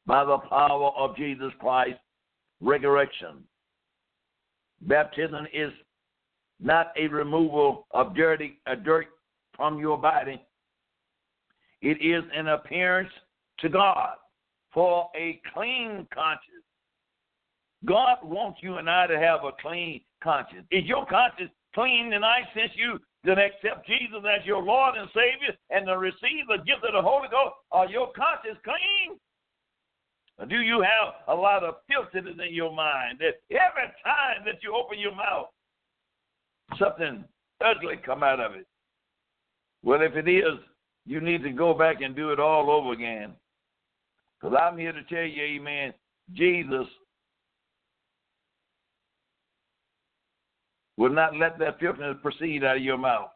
[0.05, 2.01] by the power of Jesus Christ's
[2.61, 3.45] resurrection.
[4.81, 5.71] Baptism is
[6.59, 9.07] not a removal of dirty a dirt
[9.57, 10.43] from your body.
[11.81, 13.13] It is an appearance
[13.61, 14.17] to God
[14.73, 16.65] for a clean conscience.
[17.85, 20.67] God wants you and I to have a clean conscience.
[20.73, 25.57] Is your conscience clean tonight since you did accept Jesus as your Lord and Savior
[25.71, 27.55] and to receive the gift of the Holy Ghost?
[27.73, 29.19] Are your conscience clean?
[30.39, 34.63] Or do you have a lot of filthiness in your mind that every time that
[34.63, 35.47] you open your mouth,
[36.79, 37.25] something
[37.65, 38.67] ugly come out of it?
[39.83, 40.59] Well, if it is,
[41.07, 43.33] you need to go back and do it all over again.
[44.41, 45.95] Because I'm here to tell you, amen,
[46.33, 46.87] Jesus
[50.97, 53.31] will not let that filthiness proceed out of your mouth.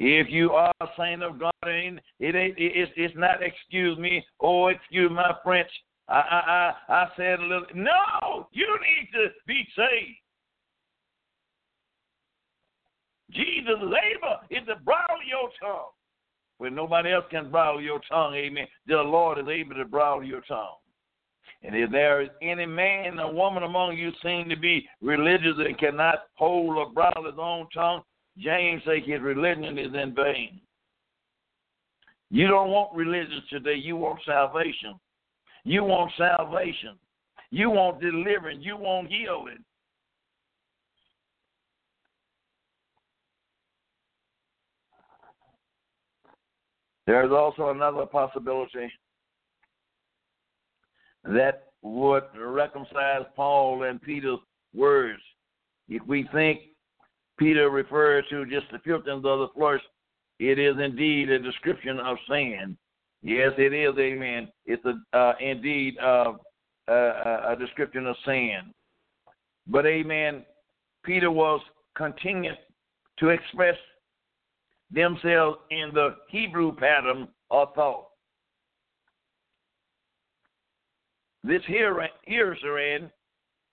[0.00, 3.96] If you are a saint of God, it ain't, it ain't it's, it's not excuse
[3.98, 5.70] me, oh excuse my French.
[6.08, 7.66] I I I, I said a little.
[7.74, 10.18] No, you need to be saved.
[13.30, 15.90] Jesus labor is to bridle your tongue
[16.58, 18.34] when nobody else can bridle your tongue.
[18.34, 18.66] Amen.
[18.86, 20.76] The Lord is able to bridle your tongue.
[21.64, 25.78] And if there is any man or woman among you seem to be religious and
[25.78, 28.02] cannot hold or bridle his own tongue,
[28.38, 30.60] James says his religion is in vain.
[32.30, 33.76] You don't want religion today.
[33.76, 35.00] You want salvation.
[35.64, 36.98] You want salvation.
[37.50, 38.60] You want deliverance.
[38.62, 39.64] You want healing.
[47.06, 48.90] There's also another possibility
[51.24, 54.38] that would reconcile Paul and Peter's
[54.74, 55.20] words.
[55.88, 56.60] If we think
[57.38, 59.80] Peter referred to just the filthiness of the flesh,
[60.38, 62.76] it is indeed a description of sin.
[63.22, 64.48] Yes, it is, amen.
[64.66, 66.32] It's a, uh, indeed uh,
[66.88, 68.72] a description of sin.
[69.66, 70.44] But, amen,
[71.04, 71.60] Peter was
[71.96, 72.58] contingent
[73.18, 73.76] to express
[74.90, 78.08] themselves in the Hebrew pattern of thought.
[81.44, 83.10] This here, hearing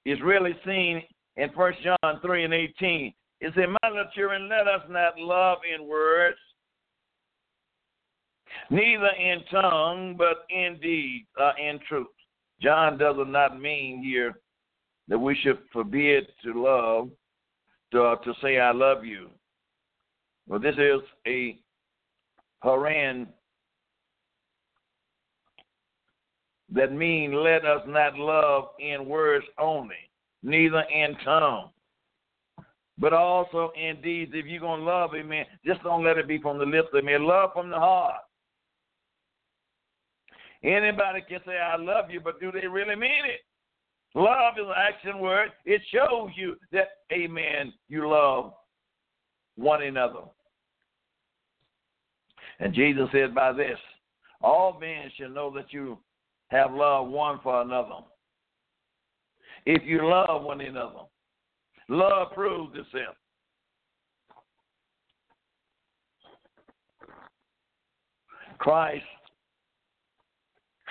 [0.05, 1.01] is really seen
[1.38, 3.13] in First John 3 and 18.
[3.39, 6.38] It says, My little children, let us not love in words,
[8.69, 12.07] neither in tongue, but in deed, uh, in truth.
[12.61, 14.34] John does not mean here
[15.07, 17.09] that we should forbid to love,
[17.93, 19.30] to, uh, to say, I love you.
[20.45, 21.57] Well, this is a
[22.61, 23.30] Haran
[26.72, 29.95] that mean let us not love in words only,
[30.43, 31.69] neither in tongue,
[32.97, 34.32] but also in deeds.
[34.34, 37.26] If you're gonna love, amen, just don't let it be from the lips, amen.
[37.26, 38.22] Love from the heart.
[40.63, 43.41] Anybody can say I love you, but do they really mean it?
[44.13, 45.49] Love is an action word.
[45.65, 48.53] It shows you that, amen, you love
[49.55, 50.22] one another.
[52.59, 53.80] And Jesus said, By this,
[54.41, 55.97] all men shall know that you
[56.52, 58.02] have love one for another.
[59.66, 61.06] If you love one another,
[61.88, 63.16] love proves itself.
[68.58, 69.06] Christ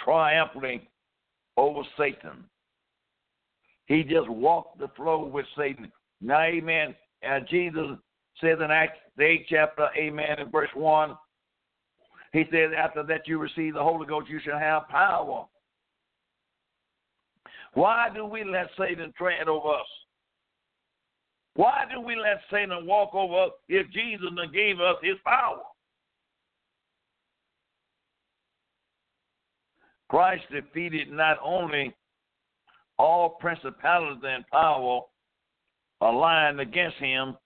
[0.02, 0.80] triumphing
[1.56, 2.44] over Satan.
[3.86, 5.92] He just walked the floor with Satan.
[6.20, 6.94] Now, amen.
[7.22, 7.86] And Jesus
[8.40, 11.14] says in Acts 8, chapter, amen, in verse 1,
[12.32, 15.46] he said, after that you receive the Holy Ghost, you shall have power.
[17.74, 19.86] Why do we let Satan tread over us?
[21.54, 25.62] Why do we let Satan walk over us if Jesus gave us his power?
[30.08, 31.94] Christ defeated not only
[32.98, 35.02] all principalities and power
[36.00, 37.36] aligned against him,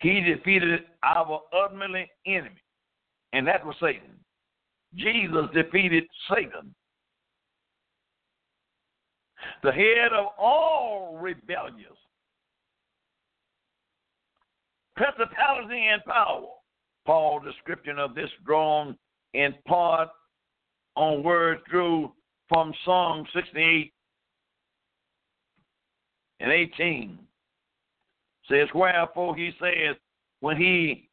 [0.00, 2.61] he defeated our ultimate enemy,
[3.32, 4.18] and that was Satan.
[4.94, 6.74] Jesus defeated Satan.
[9.62, 11.96] The head of all rebellious
[14.96, 16.46] principality and power.
[17.06, 18.96] Paul's description of this drawn
[19.34, 20.08] in part
[20.94, 22.12] on words drew
[22.48, 23.92] from Psalm 68
[26.40, 27.18] and 18.
[28.48, 29.96] Says, Wherefore he says,
[30.40, 31.08] when he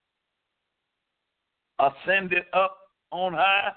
[1.80, 2.78] ascended up
[3.12, 3.72] on high,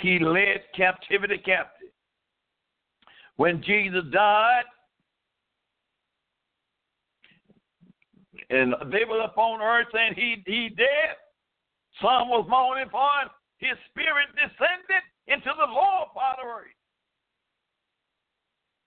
[0.00, 1.88] he led captivity captive.
[3.36, 4.64] When Jesus died,
[8.50, 11.16] and they were upon earth and he he dead,
[12.00, 13.28] some was mourning for him.
[13.58, 16.66] His spirit descended into the lower part of earth.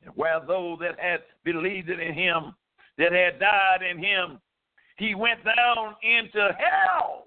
[0.03, 2.55] And where those that had believed in him,
[2.97, 4.39] that had died in him,
[4.97, 7.25] he went down into hell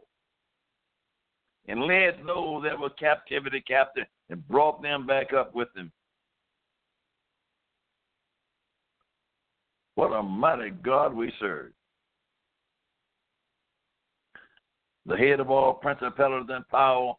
[1.67, 5.91] and led those that were captivity captive and brought them back up with him.
[9.95, 11.73] What a mighty God we serve.
[15.07, 17.15] the head of all principalities and power.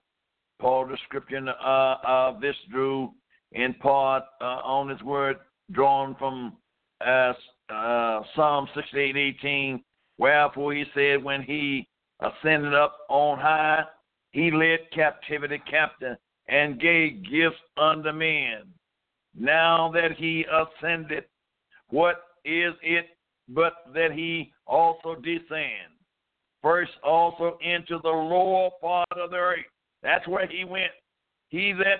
[0.60, 3.12] Paul's description uh, of this drew
[3.52, 5.38] in part uh, on his word
[5.72, 6.54] drawn from
[7.06, 7.34] uh,
[7.70, 9.82] uh, Psalm 68:18.
[10.18, 11.88] Wherefore he said, when he
[12.20, 13.84] ascended up on high,
[14.32, 18.63] he led captivity captive and gave gifts unto men.
[19.38, 21.26] Now that he ascended,
[21.89, 23.07] what is it
[23.49, 25.95] but that he also descend?
[26.66, 29.59] first also into the lower part of the earth.
[30.01, 30.91] That's where he went.
[31.49, 31.99] He that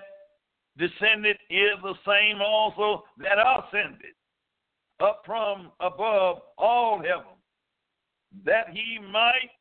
[0.76, 4.16] descended is the same also that ascended
[5.00, 7.35] up from above all heaven,
[8.44, 9.52] that he might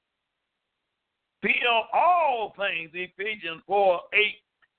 [1.43, 2.91] fill all things.
[2.95, 4.21] Ephesians 4 8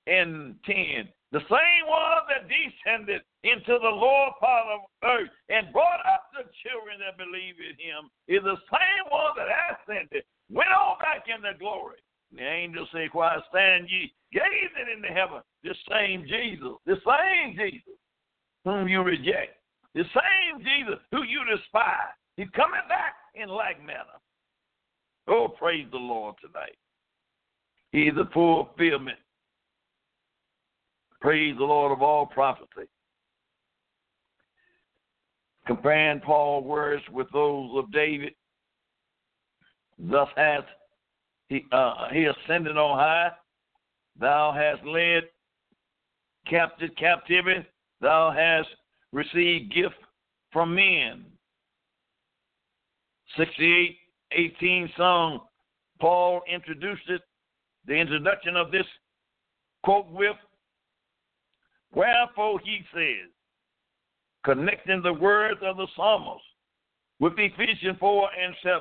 [0.06, 1.08] and 10.
[1.32, 6.46] The same one that descended into the lower part of earth and brought up the
[6.62, 11.58] children that believe in him is the same one that ascended, went on back into
[11.58, 11.98] glory.
[12.32, 15.42] The angels say, Why stand ye gazing into heaven?
[15.62, 17.98] The same Jesus, the same Jesus
[18.64, 19.58] whom you reject,
[19.94, 22.14] the same Jesus who you despise.
[22.36, 24.18] He's coming back in like manner.
[25.28, 26.76] Oh, praise the Lord tonight.
[27.92, 29.18] He's the fulfillment
[31.20, 32.88] Praise the Lord of all prophecy.
[35.66, 38.34] Comparing Paul's words with those of David,
[39.98, 40.64] thus hath
[41.48, 43.30] he, uh, he ascended on high.
[44.20, 45.24] Thou hast led
[46.48, 47.66] captive captivity.
[48.00, 48.68] Thou hast
[49.12, 49.96] received gift
[50.52, 51.24] from men.
[53.36, 53.96] 68,
[54.32, 55.40] 18 song,
[56.00, 57.22] Paul introduced it,
[57.86, 58.86] the introduction of this
[59.82, 60.36] quote with
[61.94, 63.30] Wherefore he says,
[64.44, 66.44] connecting the words of the psalmist
[67.20, 68.80] with Ephesians 4 and 7.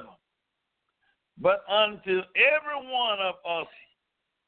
[1.38, 3.68] But unto every one of us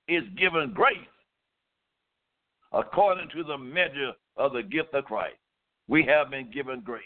[0.07, 0.97] is given grace
[2.73, 5.37] according to the measure of the gift of Christ.
[5.87, 7.03] We have been given grace.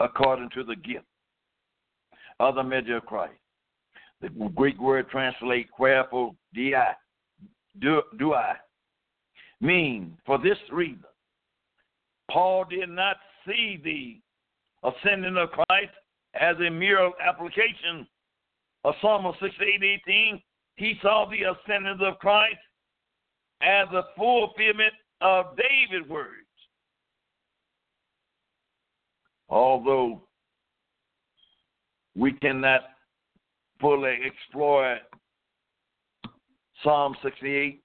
[0.00, 1.04] According to the gift
[2.40, 3.34] of the measure of Christ.
[4.22, 6.72] The Greek word translate wherefore di,
[7.80, 8.54] do, do I,
[9.60, 11.04] mean for this reason.
[12.30, 15.92] Paul did not see the ascending of Christ
[16.34, 18.06] as a mere application
[18.84, 20.42] of Psalm 68, 18.
[20.76, 22.56] He saw the ascending of Christ
[23.62, 26.39] as a fulfillment of David's words.
[29.50, 30.22] Although
[32.14, 32.82] we cannot
[33.80, 34.98] fully explore
[36.84, 37.82] Psalm 68,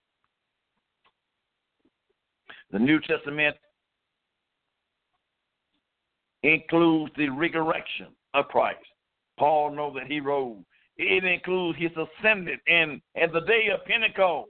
[2.72, 3.56] the New Testament
[6.44, 8.80] includes the resurrection of Christ.
[9.40, 10.58] Paul knows that he rose.
[10.98, 14.50] It includes his ascended and, and the day of Pentecost.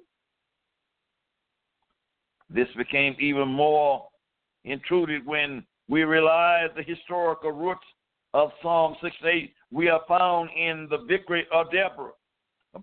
[2.49, 4.05] This became even more
[4.65, 7.85] intruded when we realize the historical roots
[8.33, 12.11] of Psalm 68 we are found in the victory of Deborah,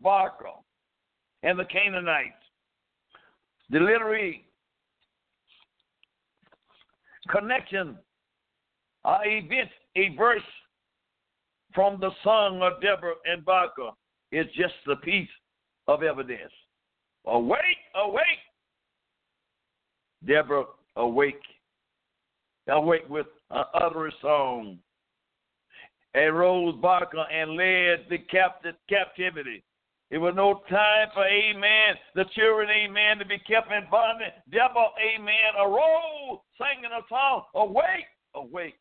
[0.00, 0.34] Barak,
[1.42, 2.32] and the Canaanites.
[3.70, 4.46] The literary
[7.30, 7.96] connection
[9.04, 10.42] are event, a verse
[11.74, 13.72] from the song of Deborah and Barak
[14.30, 15.28] is just a piece
[15.88, 16.52] of evidence.
[17.26, 17.60] Awake,
[17.94, 18.22] awake.
[20.26, 20.64] Deborah,
[20.96, 21.40] awake.
[22.68, 24.78] Awake with an utter song.
[26.14, 29.64] And rose Barak and led the captive captivity.
[30.10, 34.34] It was no time for, amen, the children, amen, to be kept in bondage.
[34.50, 38.04] Deborah, amen, arose, singing a song, awake,
[38.34, 38.74] awake.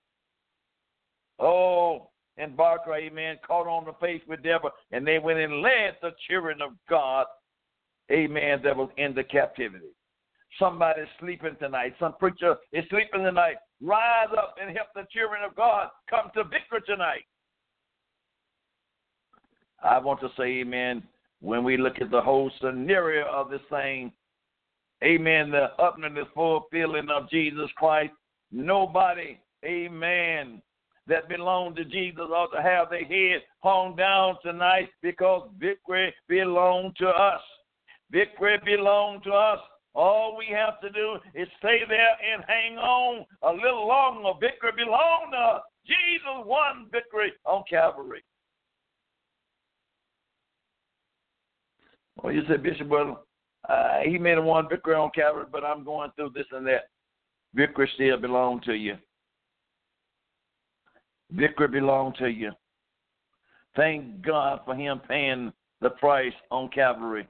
[1.39, 5.95] Oh, and Barak, amen, caught on the face with Deborah, and they went and led
[6.01, 7.27] the children of God,
[8.11, 9.95] amen, that was in the captivity.
[10.59, 11.95] Somebody's sleeping tonight.
[11.97, 13.55] Some preacher is sleeping tonight.
[13.81, 17.23] Rise up and help the children of God come to victory tonight.
[19.83, 21.03] I want to say, amen,
[21.39, 24.11] when we look at the whole scenario of this thing,
[25.03, 28.13] amen, the upness, fulfilling of Jesus Christ,
[28.51, 30.61] nobody, amen,
[31.07, 36.93] that belong to Jesus ought to have their head hung down tonight because victory belongs
[36.97, 37.41] to us.
[38.11, 39.59] Victory belongs to us.
[39.93, 44.31] All we have to do is stay there and hang on a little longer.
[44.39, 45.61] Victory belongs to us.
[45.85, 48.23] Jesus won victory on Calvary.
[52.21, 53.25] Well, you said, Bishop, well,
[53.67, 56.85] uh, he made a one victory on Calvary, but I'm going through this and that.
[57.53, 58.95] Victory still belongs to you.
[61.31, 62.51] Victory belongs to you.
[63.75, 67.27] Thank God for him paying the price on Calvary.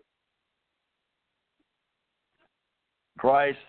[3.22, 3.60] Christ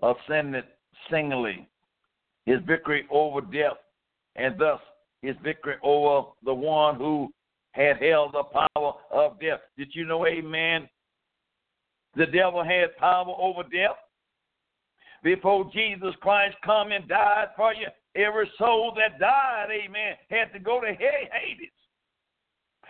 [0.00, 0.62] ascended
[1.10, 1.68] singly,
[2.46, 3.78] his victory over death,
[4.36, 4.78] and thus
[5.22, 7.32] his victory over the one who
[7.72, 9.58] had held the power of death.
[9.76, 10.88] Did you know, amen?
[12.14, 13.98] The devil had power over death.
[15.24, 20.60] Before Jesus Christ come and died for you, every soul that died, amen, had to
[20.60, 21.72] go to Hades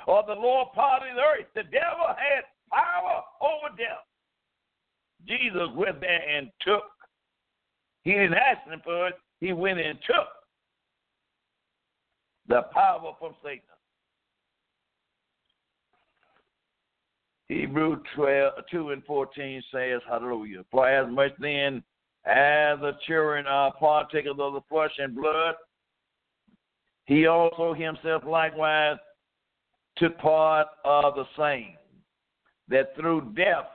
[0.07, 1.47] or the lower part of the earth.
[1.55, 4.05] The devil had power over death.
[5.29, 6.85] Jesus went there and took.
[8.03, 9.15] He didn't ask him for it.
[9.41, 10.29] He went and took
[12.49, 13.61] the power from Satan.
[17.49, 20.65] Hebrew 12, 2 and 14 says, Hallelujah.
[20.71, 21.83] For as much then
[22.27, 25.55] as the children are partakers of the flesh and blood,
[27.07, 28.99] he also himself likewise
[29.97, 31.75] took part of the same,
[32.69, 33.67] that through death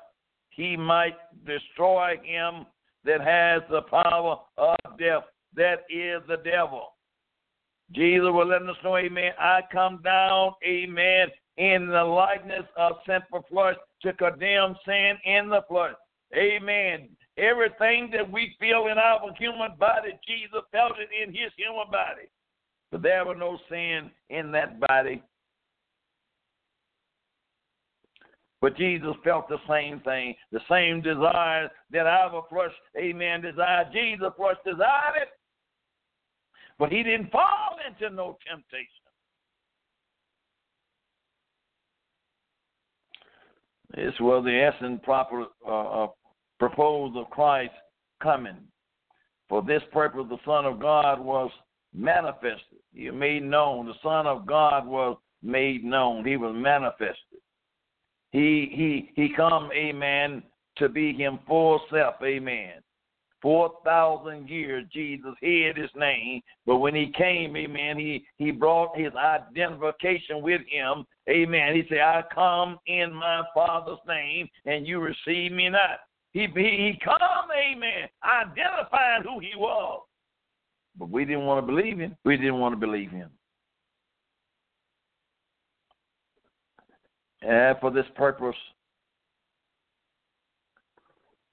[0.56, 2.66] he might destroy him
[3.06, 5.24] that has the power of death,
[5.56, 6.94] that is the devil.
[7.92, 9.32] Jesus will let us know, amen.
[9.40, 11.28] I come down, amen,
[11.58, 15.94] in the likeness of sinful flesh to condemn sin in the flesh.
[16.36, 17.10] Amen.
[17.38, 22.28] Everything that we feel in our human body, Jesus felt it in his human body.
[22.92, 25.22] But there was no sin in that body.
[28.64, 33.90] But Jesus felt the same thing, the same desire that our flesh, amen, desired.
[33.92, 35.28] Jesus flesh desired it.
[36.80, 38.88] But he didn't fall into no temptation.
[43.96, 46.08] This was the essence proper uh, uh,
[46.58, 47.74] proposed of Christ
[48.22, 48.56] coming.
[49.50, 51.52] For this purpose, the Son of God was
[51.94, 52.80] manifested.
[52.94, 53.88] He made known.
[53.88, 56.24] The Son of God was made known.
[56.24, 57.43] He was manifested.
[58.34, 60.44] He he he come, amen,
[60.78, 62.82] to be him full self, amen.
[63.44, 68.98] Four thousand years Jesus hid his name, but when he came, amen, he, he brought
[68.98, 71.06] his identification with him.
[71.30, 71.76] Amen.
[71.76, 76.00] He said, I come in my Father's name, and you receive me not.
[76.32, 80.02] He, he, he come, amen, identifying who he was.
[80.98, 82.16] But we didn't want to believe him.
[82.26, 83.30] We didn't want to believe him.
[87.46, 88.56] And for this purpose,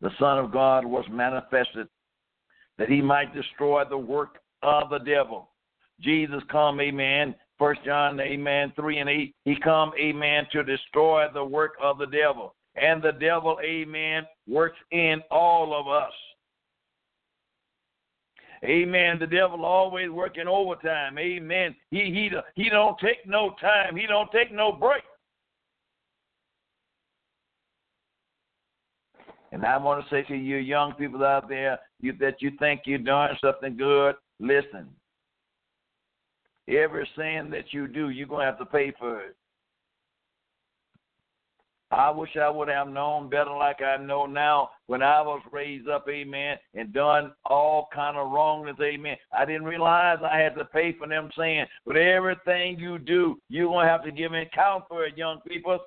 [0.01, 1.88] the Son of God was manifested
[2.78, 5.51] that he might destroy the work of the devil.
[6.01, 7.34] Jesus come, amen.
[7.59, 9.34] First John, amen, 3 and 8.
[9.45, 12.55] He come, amen, to destroy the work of the devil.
[12.76, 16.12] And the devil, amen, works in all of us.
[18.64, 19.18] Amen.
[19.18, 21.18] The devil always working overtime.
[21.18, 21.74] Amen.
[21.91, 22.30] He he
[22.62, 23.97] he don't take no time.
[23.97, 25.03] He don't take no break.
[29.61, 32.82] And I want to say to you young people out there you, that you think
[32.86, 34.88] you're doing something good, listen.
[36.66, 39.36] Every sin that you do, you're going to have to pay for it.
[41.90, 45.90] I wish I would have known better like I know now when I was raised
[45.90, 49.16] up, amen, and done all kind of wrongness, amen.
[49.36, 51.66] I didn't realize I had to pay for them sin.
[51.84, 55.40] But everything you do, you're going to have to give an account for it, young
[55.46, 55.80] people.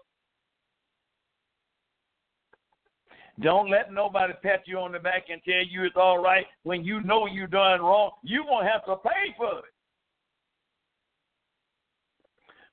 [3.41, 6.83] Don't let nobody pat you on the back and tell you it's all right when
[6.83, 8.11] you know you done wrong.
[8.23, 9.65] You're going to have to pay for it.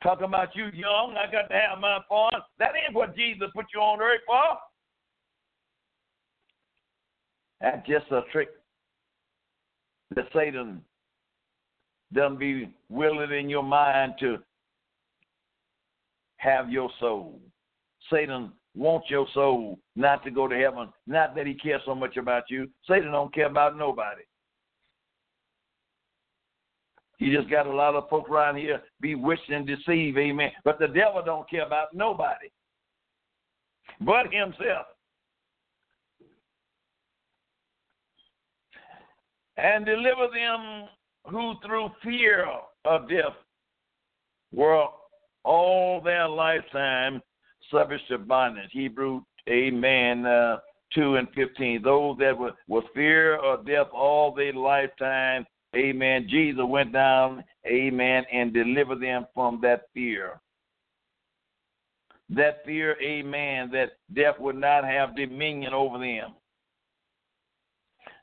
[0.03, 2.33] Talking about you young, I got to have my fun.
[2.59, 4.59] That ain't what Jesus put you on earth for.
[7.61, 8.49] That's just a trick
[10.15, 10.83] that Satan
[12.13, 14.39] doesn't be willing in your mind to
[16.39, 17.39] have your soul.
[18.11, 20.89] Satan wants your soul not to go to heaven.
[21.07, 22.69] Not that he cares so much about you.
[22.89, 24.23] Satan don't care about nobody.
[27.19, 30.53] You just got a lot of folk around here bewitched and deceived, amen.
[30.65, 32.49] But the devil don't care about nobody
[34.01, 34.87] but himself.
[39.57, 40.89] And deliver them
[41.27, 42.47] who through fear
[42.87, 43.37] of death
[44.53, 44.87] were
[45.45, 47.21] all their lifetime
[47.71, 48.71] to bondage.
[48.73, 50.59] Hebrew, amen, uh,
[50.95, 51.83] 2 and 15.
[51.83, 55.47] Those that were, were fear of death all their lifetime
[55.77, 56.27] Amen.
[56.29, 60.41] Jesus went down, amen, and delivered them from that fear.
[62.29, 66.35] That fear, amen, that death would not have dominion over them.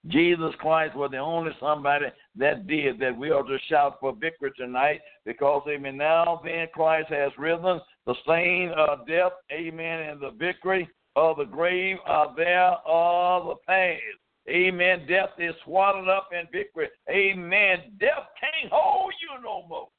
[0.07, 3.17] Jesus Christ was the only somebody that did that.
[3.17, 7.81] We ought to shout for victory tonight because, amen, now then Christ has risen.
[8.07, 13.55] The stain of death, amen, and the victory of the grave are there of the
[13.67, 14.01] past.
[14.49, 15.05] Amen.
[15.09, 16.87] Death is swallowed up in victory.
[17.09, 17.79] Amen.
[17.99, 19.89] Death can't hold you no more.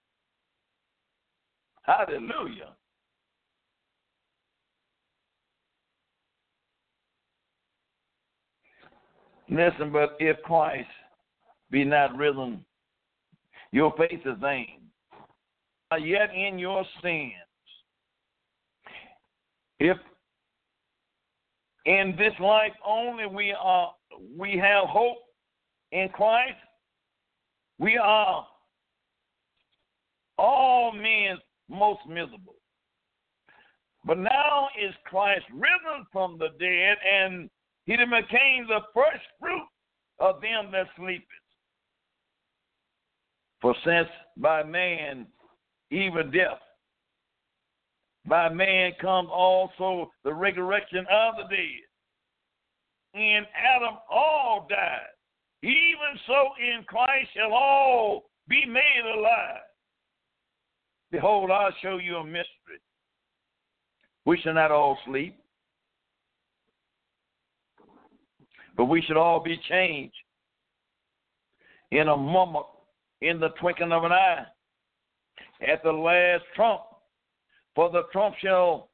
[1.83, 2.71] Hallelujah.
[9.51, 10.89] Listen, but if Christ
[11.71, 12.65] be not risen,
[13.71, 14.81] your faith is vain.
[15.99, 17.33] Yet in your sins,
[19.81, 19.97] if
[21.87, 23.93] in this life only we are
[24.37, 25.19] we have hope
[25.93, 26.57] in Christ,
[27.79, 28.47] we are
[30.37, 32.57] all men most miserable.
[34.05, 37.51] But now is Christ risen from the dead, and
[37.85, 39.67] he became the first fruit
[40.21, 41.27] of them that sleepeth.
[43.61, 45.27] For since by man
[45.91, 46.61] even death,
[48.29, 51.89] by man comes also the resurrection of the dead
[53.15, 55.01] in Adam all died.
[55.63, 59.61] Even so in Christ shall all be made alive.
[61.11, 62.81] Behold, I'll show you a mystery.
[64.25, 65.37] We shall not all sleep,
[68.77, 70.15] but we should all be changed
[71.91, 72.67] in a moment,
[73.23, 74.45] in the twinkling of an eye,
[75.67, 76.83] at the last trump.
[77.79, 78.91] For the trump shall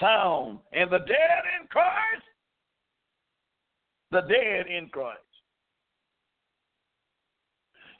[0.00, 2.24] sound, and the dead in Christ
[4.10, 5.20] the dead in Christ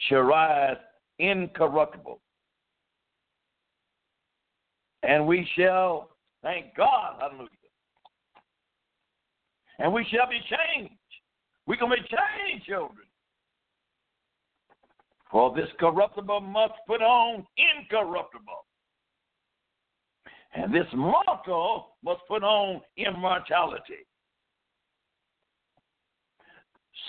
[0.08, 0.76] shall rise
[1.20, 2.20] incorruptible.
[5.04, 6.10] And we shall,
[6.42, 7.48] thank God, hallelujah.
[9.78, 10.94] And we shall be changed.
[11.68, 13.06] We can be changed, children.
[15.30, 18.64] For this corruptible must put on incorruptible.
[20.54, 24.06] And this mortal must put on immortality.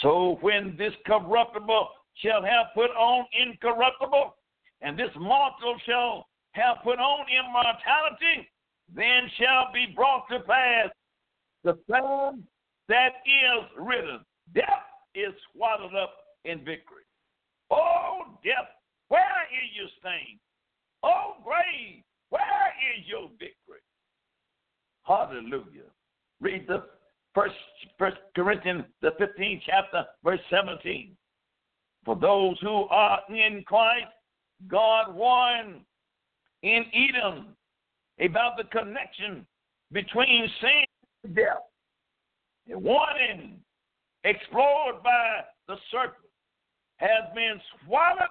[0.02, 4.36] So when this corruptible shall have put on incorruptible,
[4.82, 8.50] and this mortal shall have put on immortality,
[8.94, 10.90] then shall be brought to pass
[11.64, 12.44] the thing
[12.90, 14.20] that is written.
[14.54, 16.14] Death is swallowed up
[16.46, 17.06] in victory.
[17.72, 18.70] Oh, death,
[19.08, 19.22] where
[19.52, 20.40] is your sting?
[21.04, 23.82] Oh, grave, where is your victory?
[25.04, 25.90] Hallelujah.
[26.42, 26.84] Read the
[27.34, 27.56] First,
[28.00, 31.16] First Corinthians, the 15th chapter, verse 17.
[32.06, 34.08] For those who are in Christ,
[34.68, 35.82] God warned
[36.64, 37.48] in Eden
[38.20, 39.46] about the connection
[39.92, 40.86] between sin
[41.26, 41.64] and death.
[42.68, 43.60] The warning
[44.24, 46.16] explored by the serpent
[46.98, 48.30] has been swallowed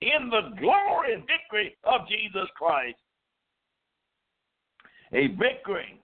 [0.00, 2.98] in the glory and victory of Jesus Christ.
[5.12, 6.00] A victory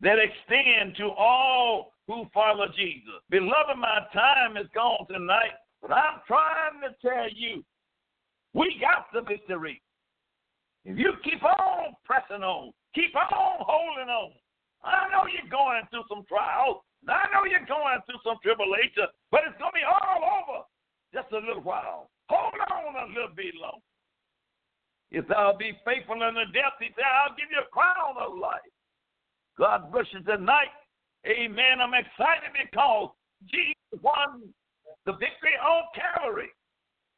[0.00, 3.20] that extends to all who follow Jesus.
[3.30, 7.64] Beloved, my time is gone tonight, but I'm trying to tell you,
[8.54, 9.82] we got the victory.
[10.84, 14.32] If you keep on pressing on, keep on holding on.
[14.84, 16.78] I know you're going through some trials.
[17.08, 20.64] I know you're going through some tribulation, but it's going to be all over
[21.12, 22.10] just a little while.
[22.28, 23.82] Hold on a little bit longer.
[25.10, 28.38] If thou be faithful in the death, he said, I'll give you a crown of
[28.38, 28.72] life.
[29.58, 30.74] God bless you tonight.
[31.26, 31.80] Amen.
[31.80, 33.10] I'm excited because
[33.46, 34.42] Jesus won
[35.06, 36.50] the victory on Calvary.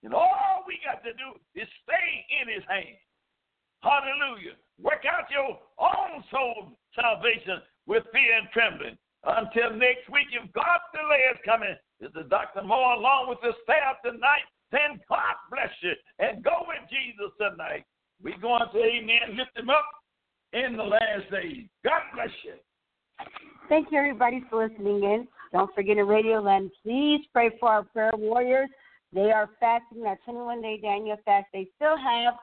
[0.05, 2.09] And all we got to do is stay
[2.41, 3.01] in his hand.
[3.81, 4.55] Hallelujah.
[4.79, 8.97] Work out your own soul salvation with fear and trembling.
[9.25, 12.63] Until next week, if God's delay is coming, is the Dr.
[12.63, 17.85] Moore along with the staff tonight then God bless you and go with Jesus tonight.
[18.23, 19.87] We're going to, amen, lift him up
[20.53, 21.67] in the last days.
[21.85, 22.55] God bless you.
[23.69, 25.29] Thank you, everybody, for listening in.
[25.53, 28.69] Don't forget in Radio Land, please pray for our prayer warriors.
[29.13, 31.47] They are fasting that 21 day Daniel fast.
[31.53, 32.35] They still have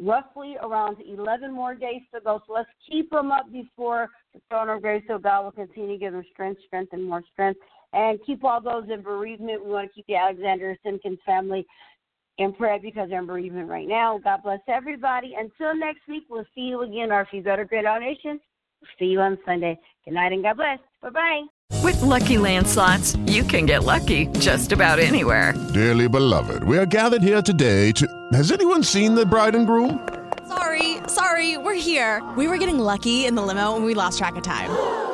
[0.00, 2.40] roughly around 11 more days to go.
[2.46, 5.98] So let's keep them up before the throne of grace so God will continue to
[5.98, 7.60] give them strength, strength, and more strength
[7.94, 9.64] and keep all those in bereavement.
[9.64, 11.64] We want to keep the Alexander Simpkins family
[12.38, 14.18] in prayer because they're in bereavement right now.
[14.22, 15.34] God bless everybody.
[15.38, 17.12] Until next week, we'll see you again.
[17.12, 18.40] Or if you go to Greater All Nations,
[18.80, 19.78] we'll see you on Sunday.
[20.04, 20.78] Good night and God bless.
[21.00, 21.44] Bye bye.
[21.82, 25.54] With Lucky Land slots, you can get lucky just about anywhere.
[25.72, 28.28] Dearly beloved, we are gathered here today to.
[28.32, 30.06] Has anyone seen the bride and groom?
[30.48, 32.22] Sorry, sorry, we're here.
[32.36, 35.13] We were getting lucky in the limo and we lost track of time.